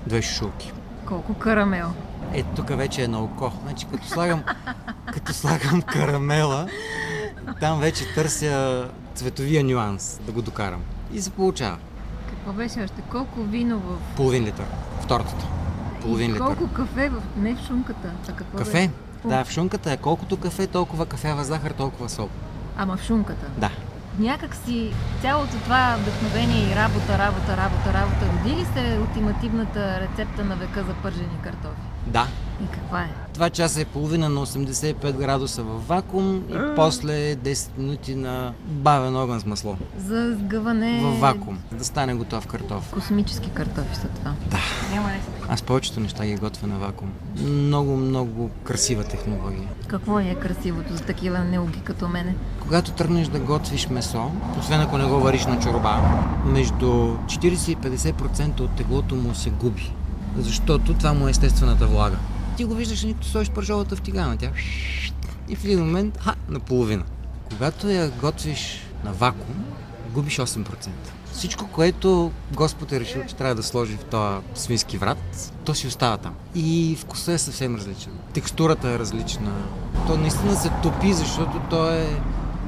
[0.08, 0.72] Две шушулки.
[1.06, 1.88] Колко карамел?
[2.34, 3.52] Ето тук вече е на око.
[3.64, 4.44] Значи като слагам,
[5.14, 6.68] като слагам карамела,
[7.60, 10.82] там вече търся цветовия нюанс да го докарам.
[11.14, 11.78] И се получава.
[12.44, 13.02] Какво беше още?
[13.02, 14.16] Колко вино в...
[14.16, 14.66] Половин литър
[15.02, 15.46] в тортата.
[16.02, 16.46] Половин и литър.
[16.46, 17.22] колко кафе в...
[17.38, 18.72] Не в шумката, а какво Кафе?
[18.72, 18.90] беше?
[19.26, 22.30] Да, в шунката е колкото кафе, толкова кафява захар, толкова сол.
[22.78, 23.46] Ама в шумката.
[23.58, 23.70] Да.
[24.20, 24.92] Някак си
[25.22, 30.84] цялото това вдъхновение и работа, работа, работа, работа, роди ли се ултимативната рецепта на века
[30.84, 31.82] за пържени картофи?
[32.08, 32.28] Да.
[32.62, 33.10] И каква е?
[33.34, 39.16] Два часа и половина на 85 градуса в вакуум и после 10 минути на бавен
[39.16, 39.78] огън с масло.
[39.98, 41.02] За сгъване...
[41.04, 41.60] В вакуум.
[41.72, 42.92] Да стане готов картоф.
[42.92, 44.34] Космически картофи са това.
[44.52, 44.60] Да.
[44.94, 45.20] Няма ли?
[45.50, 47.12] Аз повечето неща ги готвя на вакуум.
[47.38, 49.68] Много, много красива технология.
[49.88, 52.36] Какво е красивото за такива неуги като мене?
[52.62, 56.02] Когато тръгнеш да готвиш месо, освен ако не го вариш на чорба,
[56.46, 59.94] между 40 и 50% от теглото му се губи.
[60.38, 62.18] Защото това му е естествената влага.
[62.58, 64.38] Ти го виждаш, никато сложиш пържолата в тигана.
[64.38, 64.52] Тя
[65.50, 67.04] и в един момент, ха, наполовина.
[67.50, 69.66] Когато я готвиш на вакуум,
[70.14, 70.90] губиш 8%.
[71.32, 75.88] Всичко, което Господ е решил, че трябва да сложи в този свински врат, то си
[75.88, 76.34] остава там.
[76.56, 78.12] И вкусът е съвсем различен.
[78.34, 79.52] Текстурата е различна.
[80.08, 82.22] То наистина се топи, защото то е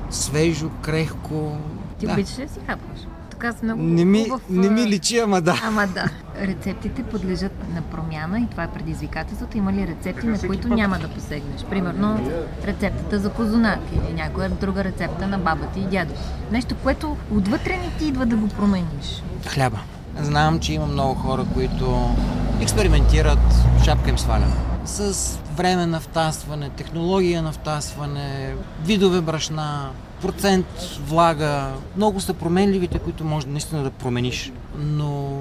[0.10, 1.58] свежо, крехко.
[2.00, 2.14] Ти да.
[2.14, 3.00] обичаш ли си хапваш?
[3.46, 5.62] Аз много Не ми, хубав, не ми личи, ама да.
[5.66, 6.10] Ама да.
[6.42, 9.58] Рецептите подлежат на промяна и това е предизвикателството.
[9.58, 11.64] Има ли рецепти, на които няма да посегнеш?
[11.70, 12.32] Примерно
[12.66, 16.14] рецептата за козунак или някоя друга рецепта на баба ти и дядо.
[16.52, 19.24] Нещо, което отвътре не ти идва да го промениш.
[19.48, 19.80] Хляба.
[20.22, 22.16] Знам, че има много хора, които
[22.62, 23.40] експериментират,
[23.84, 24.48] шапка им сваля.
[24.86, 29.90] С време на втасване, технология на втасване, видове брашна,
[30.22, 30.68] процент
[31.08, 31.74] влага.
[31.96, 34.52] Много са променливите, които може наистина да промениш.
[34.78, 35.40] Но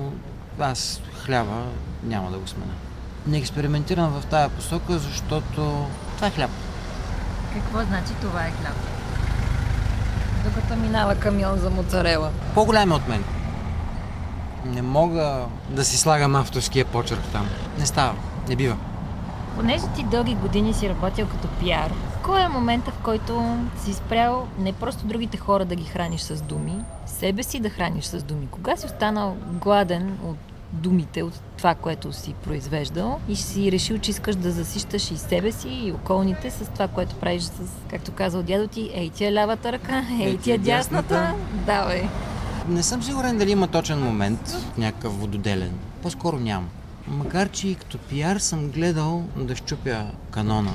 [0.60, 1.62] аз хляба
[2.04, 2.72] няма да го смена.
[3.26, 6.50] Не експериментирам в тая посока, защото това е хляб.
[7.54, 8.76] Какво значи това е хляб?
[10.44, 12.30] Докато минава камион за моцарела.
[12.54, 13.24] По-голям е от мен.
[14.64, 17.48] Не мога да си слагам авторския почерк там.
[17.78, 18.14] Не става.
[18.48, 18.76] Не бива.
[19.56, 21.90] Понеже ти дълги години си работил като пиар,
[22.24, 26.42] кой е момента, в който си спрял не просто другите хора да ги храниш с
[26.42, 28.48] думи, себе си да храниш с думи?
[28.50, 30.36] Кога си останал гладен от
[30.72, 35.52] думите, от това, което си произвеждал и си решил, че искаш да засищаш и себе
[35.52, 37.52] си, и околните с това, което правиш с,
[37.90, 41.34] както казал дядо ти, ей ти е лявата ръка, ей ти е дясната.
[41.66, 42.08] Давай.
[42.68, 45.72] Не съм сигурен дали има точен момент, някакъв вододелен.
[46.02, 46.66] По-скоро няма.
[47.08, 50.72] Макар, че и като пиар съм гледал да щупя канона,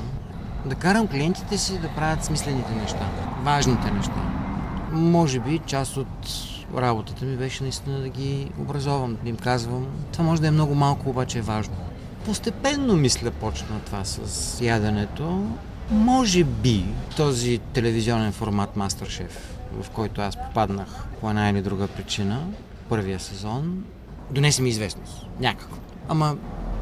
[0.66, 3.08] да карам клиентите си да правят смислените неща,
[3.42, 4.22] важните неща.
[4.92, 6.28] Може би част от
[6.76, 9.86] работата ми беше наистина да ги образовам, да им казвам.
[10.12, 11.74] Това може да е много малко, обаче е важно.
[12.24, 15.46] Постепенно мисля почна това с яденето.
[15.90, 16.84] Може би
[17.16, 22.46] този телевизионен формат Мастершеф, в който аз попаднах по една или друга причина,
[22.88, 23.84] първия сезон,
[24.30, 25.26] донесе ми известност.
[25.40, 25.76] Някакво.
[26.08, 26.36] Ама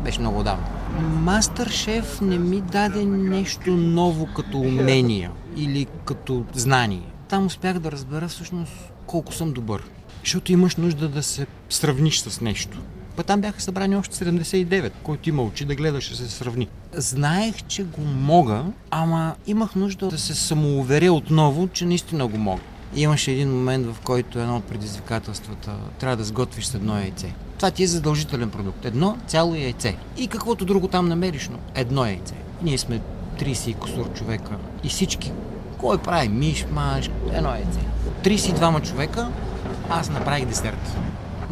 [0.05, 0.67] беше много отдавна.
[1.01, 7.03] Мастершеф не ми даде нещо ново като умения или като знание.
[7.29, 8.73] Там успях да разбера всъщност
[9.07, 9.83] колко съм добър.
[10.25, 12.79] Защото имаш нужда да се сравниш с нещо.
[13.17, 16.69] Па там бяха събрани още 79, който има очи да гледаше се сравни.
[16.93, 22.63] Знаех, че го мога, ама имах нужда да се самоуверя отново, че наистина го мога.
[22.97, 27.35] Имаше един момент, в който едно от предизвикателствата трябва да сготвиш с едно яйце.
[27.59, 28.85] Това ти е задължителен продукт.
[28.85, 29.97] Едно цяло яйце.
[30.17, 32.35] И каквото друго там намериш, но едно яйце.
[32.63, 33.01] Ние сме
[33.39, 34.51] 30 и косур човека.
[34.85, 35.33] И всички.
[35.79, 37.81] Кой прави миш, маш, едно яйце.
[38.23, 39.31] 32 човека,
[39.91, 40.97] аз направих десерт.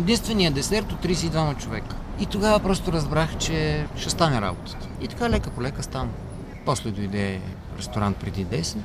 [0.01, 1.97] Единственият десерт от 32 човека.
[2.21, 4.89] И тогава просто разбрах, че ще стане работата.
[5.01, 6.11] И така лека по лека стана.
[6.67, 7.41] После дойде
[7.79, 8.77] ресторант преди 10.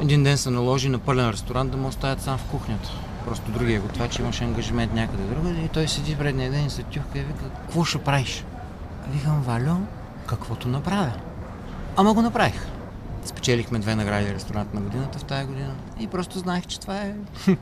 [0.00, 2.90] Един ден се наложи на пълен ресторант да му оставят сам в кухнята.
[3.24, 7.18] Просто другия готвач имаше ангажимент някъде другаде и той седи предния ден и се тюхка
[7.18, 8.44] и вика, какво ще правиш?
[9.08, 9.76] Викам, Валю,
[10.26, 11.12] каквото направя.
[11.96, 12.66] Ама го направих.
[13.24, 17.14] Спечелихме две награди ресторант на годината в тая година и просто знаех, че това е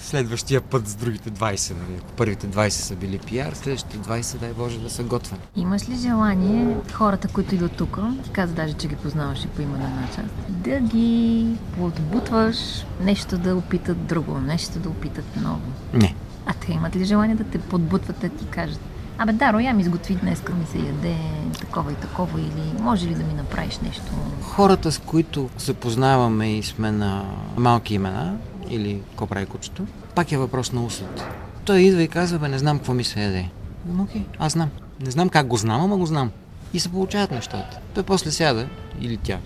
[0.00, 1.70] следващия път с другите 20.
[1.70, 2.00] Нали?
[2.16, 5.42] Първите 20 са били пиар, следващите 20, дай Боже, да са готвени.
[5.56, 9.62] Имаш ли желание хората, които идват тук, ти каза даже, че ги познаваш и по
[9.62, 11.46] име на една част, да ги
[11.78, 12.56] подбутваш
[13.00, 15.72] нещо да опитат друго, нещо да опитат ново?
[15.92, 16.14] Не.
[16.46, 18.80] А те имат ли желание да те подбутват, да ти кажат
[19.22, 21.16] Абе, да, Роя ми изготви днес, ми се яде
[21.60, 24.02] такова и такова или може ли да ми направиш нещо?
[24.42, 27.24] Хората, с които се познаваме и сме на
[27.56, 28.36] малки имена,
[28.70, 31.24] или какво прави кучето, пак е въпрос на усет.
[31.64, 33.48] Той идва и казва, бе, не знам какво ми се яде.
[33.90, 34.70] Ама окей, аз знам.
[35.00, 36.30] Не знам как го знам, ама го знам.
[36.74, 37.78] И се получават нещата.
[37.94, 38.68] Той после сяда,
[39.00, 39.38] или тя.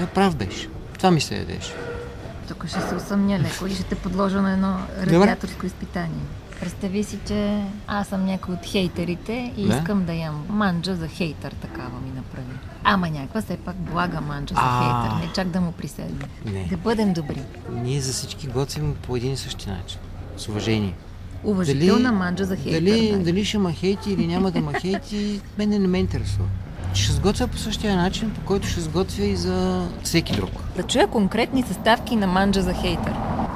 [0.00, 0.68] Бе, прав беше.
[0.98, 1.72] Това ми се ядеше.
[2.48, 4.76] Тук ще се усъмня леко и ще те подложа на едно
[5.06, 6.20] радиаторско изпитание.
[6.60, 9.76] Представи си, че аз съм някой от хейтерите и Да.
[9.76, 12.58] искам да ям манджа за хейтър, такава ми направи.
[12.88, 15.02] Ама някаква все пак блага манджа за А.
[15.02, 16.28] хейтър, не чак да му приседне.
[16.44, 16.66] Не.
[16.70, 17.42] Да бъдем добри.
[17.72, 19.98] Ние за всички готвим по един и същи начин.
[20.36, 20.94] С уважение.
[21.44, 22.80] Уважителна манджа за хейтър.
[22.80, 26.44] дали, дали ще ма хейти или няма да ма хейти, мене не ме интересува.
[26.96, 30.50] Ще сготвя по същия начин, по който ще сготвя и за всеки друг.
[30.76, 33.12] Да чуя конкретни съставки на манджа за хейтър.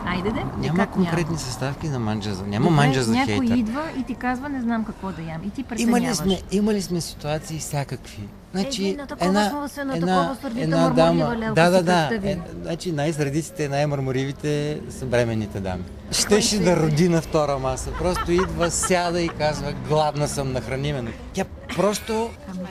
[0.07, 0.45] Айде де.
[0.59, 2.43] Няма как конкретни съставки на манджа за...
[2.47, 3.57] Няма Добре, манджа за някой хейтър.
[3.57, 5.41] идва и ти казва, не знам какво да ям.
[5.47, 6.03] И ти преценяваш.
[6.03, 8.23] Имали сме, имали сме ситуации всякакви.
[8.55, 12.31] Значи, Е, на такова сме се, на такова една дама, лелка да, да, да.
[12.31, 15.83] Е, значи най-сърдитите, най-мърморивите са бременните дами.
[16.11, 16.77] Щеше да иде?
[16.77, 17.91] роди на втора маса.
[17.99, 21.05] Просто идва, сяда и казва, гладна съм, нахрани ме.
[21.33, 21.45] Тя
[21.77, 22.31] просто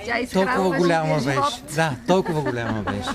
[0.09, 1.29] Ами толкова голяма беше.
[1.31, 1.53] живот.
[1.75, 3.09] Да, толкова голяма беше.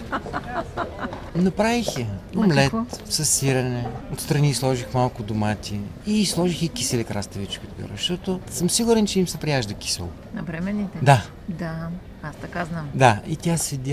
[1.36, 2.06] Направих я.
[2.36, 2.72] Омлет
[3.08, 3.86] с сирене.
[4.12, 5.80] Отстрани сложих малко домати.
[6.06, 10.08] И сложих и кисели краставички отгоре, защото съм сигурен, че им се прияжда кисело.
[10.34, 10.98] На бременните?
[11.02, 11.88] Да, Да,
[12.22, 12.88] аз така знам.
[12.94, 13.20] да.
[13.28, 13.92] И тя седя,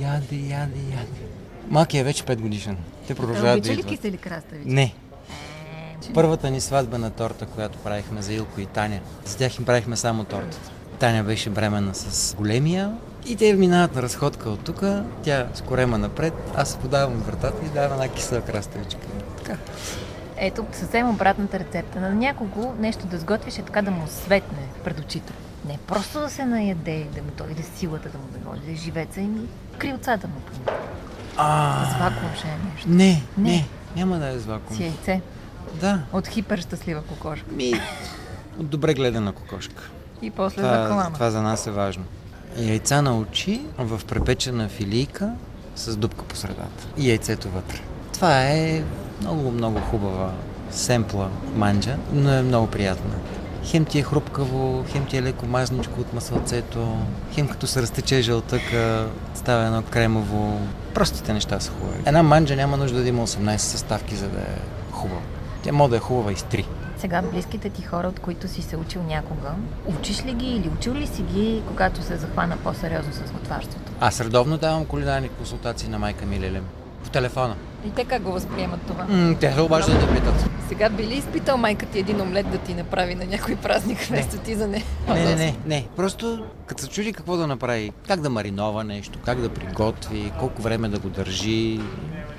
[0.00, 0.50] яде, яде,
[0.90, 1.22] яде.
[1.68, 2.76] Малкият е вече 5 годишен.
[3.06, 3.90] Те продължават да обича ли идват.
[3.90, 4.68] кисели краставици?
[4.68, 4.82] Не.
[4.82, 4.94] Е,
[6.14, 10.24] Първата ни сватбена торта, която правихме за Илко и Таня, за тях им правихме само
[10.24, 10.70] тортата.
[11.02, 12.92] Таня беше бремена с големия
[13.26, 14.82] и те минават на разходка от тук,
[15.22, 19.00] тя с корема напред, аз се подавам вратата и давам една кисела краставичка.
[19.36, 19.56] Така.
[20.36, 22.00] Ето, съвсем обратната рецепта.
[22.00, 25.32] На някого нещо да сготвиш е така да му светне пред очите.
[25.64, 29.28] Не просто да се наяде, да му дойде силата, да му дойде живеца и
[29.78, 30.86] крилца да му помогне.
[31.36, 32.88] А, С вакуум ще е нещо.
[32.88, 33.50] не, Не.
[33.50, 34.76] не, няма да е с вакуум.
[34.76, 35.20] С яйце.
[35.74, 37.46] Да, От хиперщастлива кокошка.
[37.52, 37.72] ми,
[38.58, 39.90] от добре гледана кокошка.
[40.22, 41.12] И после Това, колана.
[41.14, 42.04] това за нас е важно.
[42.56, 45.30] Яйца на очи в препечена филийка
[45.76, 46.86] с дупка по средата.
[46.96, 47.80] И яйцето вътре.
[48.12, 48.82] Това е
[49.20, 50.30] много, много хубава
[50.70, 53.10] семпла манджа, но е много приятна.
[53.64, 56.96] Хем ти е хрупкаво, хем ти е леко мазничко от масълцето,
[57.34, 60.60] хем като се разтече жълтъка, става едно кремово.
[60.94, 62.02] Простите неща са хубави.
[62.06, 64.58] Една манджа няма нужда да има 18 съставки, за да е
[64.90, 65.20] хубава.
[65.62, 66.64] Тя може да е хубава и с 3.
[67.02, 69.50] Сега близките ти хора, от които си се учил някога,
[69.86, 73.92] учиш ли ги или учил ли си ги, когато се захвана по-сериозно с готварството?
[74.00, 76.64] Аз редовно давам кулинарни консултации на майка ми Лелем.
[77.04, 77.56] По телефона.
[77.86, 79.04] И те как го възприемат това?
[79.04, 80.34] М, те се обаждат да питат.
[80.68, 84.38] Сега би ли изпитал майка ти един омлет да ти направи на някой празник, вместо
[84.38, 84.82] ти за не?
[85.08, 85.86] Не, не, не, не.
[85.96, 90.62] Просто като се чуди какво да направи, как да маринова нещо, как да приготви, колко
[90.62, 91.80] време да го държи.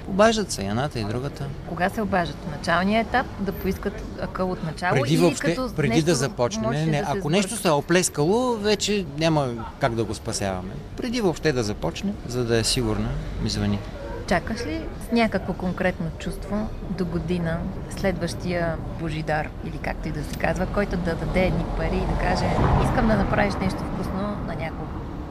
[0.08, 1.46] Обаждат се едната и другата.
[1.70, 2.38] Кога се обаждат?
[2.48, 6.68] В началния етап да поискат акъл от начало Преди въобще, като преди да започне.
[6.68, 9.48] Не, не, да ако нещо се е оплескало, вече няма
[9.80, 10.74] как да го спасяваме.
[10.98, 13.10] Преди въобще да започне, за да е сигурна,
[13.44, 13.80] ми звъни.
[14.28, 17.58] Чакаш ли с някакво конкретно чувство до година
[17.98, 22.20] следващия Божидар, или както и да се казва, който да даде едни пари и да
[22.22, 22.46] каже
[22.84, 24.86] искам да направиш нещо вкусно на някого?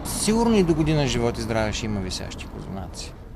[0.05, 2.72] Сигурно и до година живот и здраве ще има висящи козунаци.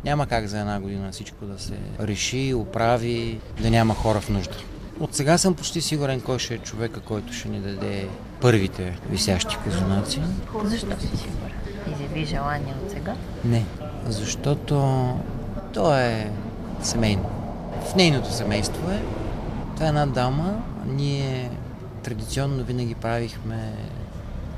[0.06, 4.54] Няма как за една година всичко да се реши, оправи, да няма хора в нужда.
[5.00, 8.08] От сега съм почти сигурен кой ще е човека, който ще ни даде
[8.40, 10.20] първите висящи козунаци.
[10.64, 11.56] Защо си сигурен?
[11.94, 13.14] Изяви желание от сега.
[13.44, 13.64] Не,
[14.06, 14.74] защото
[15.74, 16.30] то е
[16.82, 17.30] семейно.
[17.90, 19.02] В нейното семейство е.
[19.74, 20.62] Това е една дама.
[20.86, 21.50] Ние
[22.02, 23.72] традиционно винаги правихме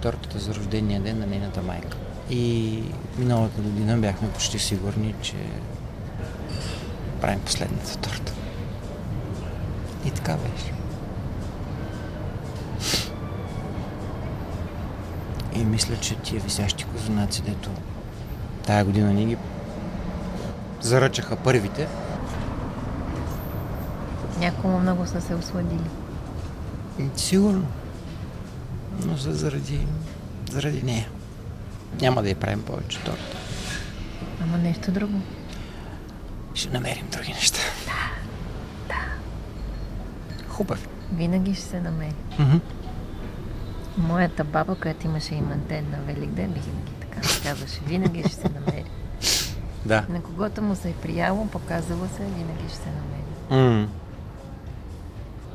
[0.02, 1.96] тортата за рождения ден на нейната майка.
[2.30, 2.82] И
[3.18, 5.36] миналата година бяхме почти сигурни, че
[7.20, 8.32] правим последната торта.
[10.06, 10.72] И така беше.
[15.54, 17.70] И мисля, че тия висящи козунаци, дето
[18.66, 19.36] тая година ни ги
[20.80, 21.88] заръчаха първите,
[24.38, 25.90] Някому много са се осладили.
[27.16, 27.66] Сигурно.
[29.06, 29.86] Но за, заради,
[30.50, 31.08] заради нея.
[32.00, 33.36] Няма да я правим повече торта.
[34.42, 35.20] Ама нещо друго.
[36.54, 37.60] Ще намерим други неща.
[37.86, 38.10] Да,
[38.88, 39.00] да.
[40.48, 40.86] Хубави.
[41.12, 42.14] Винаги ще се намери.
[42.38, 42.56] Мгм.
[43.98, 48.48] Моята баба, която имаше имантен на Велик ден, бих ги така казваше, винаги ще се
[48.48, 48.84] намери.
[49.86, 50.04] Да.
[50.08, 53.62] На когото му се е прияло, показала се, винаги ще се намери.
[53.70, 53.88] М.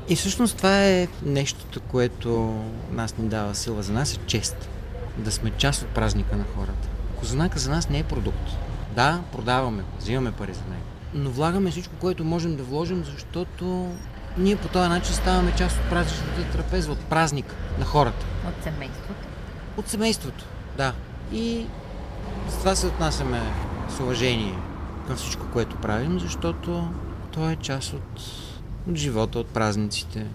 [0.09, 2.61] И всъщност това е нещото, което
[2.91, 3.83] нас ни дава сила.
[3.83, 4.69] За нас е чест
[5.17, 6.87] да сме част от празника на хората.
[7.19, 8.49] Козунака за нас не е продукт.
[8.95, 10.83] Да, продаваме го, взимаме пари за него.
[11.13, 13.91] Но влагаме всичко, което можем да вложим, защото
[14.37, 18.25] ние по този начин ставаме част от празничната трапеза, от празник на хората.
[18.47, 19.13] От семейството.
[19.77, 20.45] От семейството,
[20.77, 20.93] да.
[21.31, 21.65] И
[22.49, 23.41] с това се отнасяме
[23.89, 24.55] с уважение
[25.07, 26.87] към всичко, което правим, защото
[27.31, 28.21] то е част от,
[28.89, 30.25] от живота, от празниците.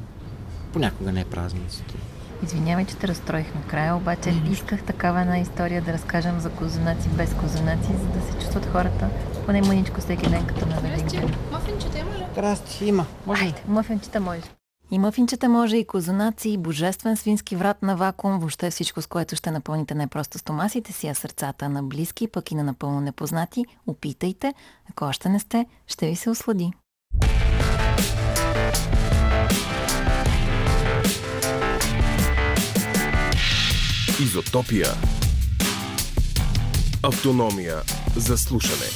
[0.73, 1.95] Понякога не е празниците.
[2.43, 7.35] Извинявай, че те разстроих накрая, обаче исках такава една история да разкажем за козунаци без
[7.35, 9.09] козунаци, за да се чувстват хората
[9.47, 11.35] поне мъничко всеки ден като на Велик ден.
[11.53, 12.27] Мафинчета има ли?
[12.33, 13.07] Здрасти, има.
[13.27, 13.45] Може?
[13.45, 14.43] Айде, мъфинчета може.
[14.91, 19.37] И мъфинчета може, и козунаци, и божествен свински врат на вакуум, въобще всичко, с което
[19.37, 23.65] ще напълните не просто стомасите си, а сърцата на близки, пък и на напълно непознати.
[23.87, 24.55] Опитайте,
[24.91, 26.73] ако още не сте, ще ви се ослади.
[34.23, 34.87] Изотопия.
[37.03, 37.77] Автономия
[38.17, 38.91] за слушане.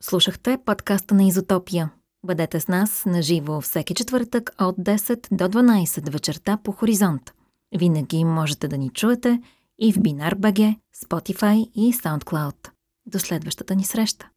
[0.00, 1.90] Слушахте подкаста на Изотопия.
[2.26, 7.32] Бъдете с нас на живо всеки четвъртък от 10 до 12 вечерта по Хоризонт.
[7.78, 9.42] Винаги можете да ни чуете
[9.78, 10.36] и в Бинар
[11.04, 12.68] Spotify и SoundCloud.
[13.06, 14.28] До следващата ни среща!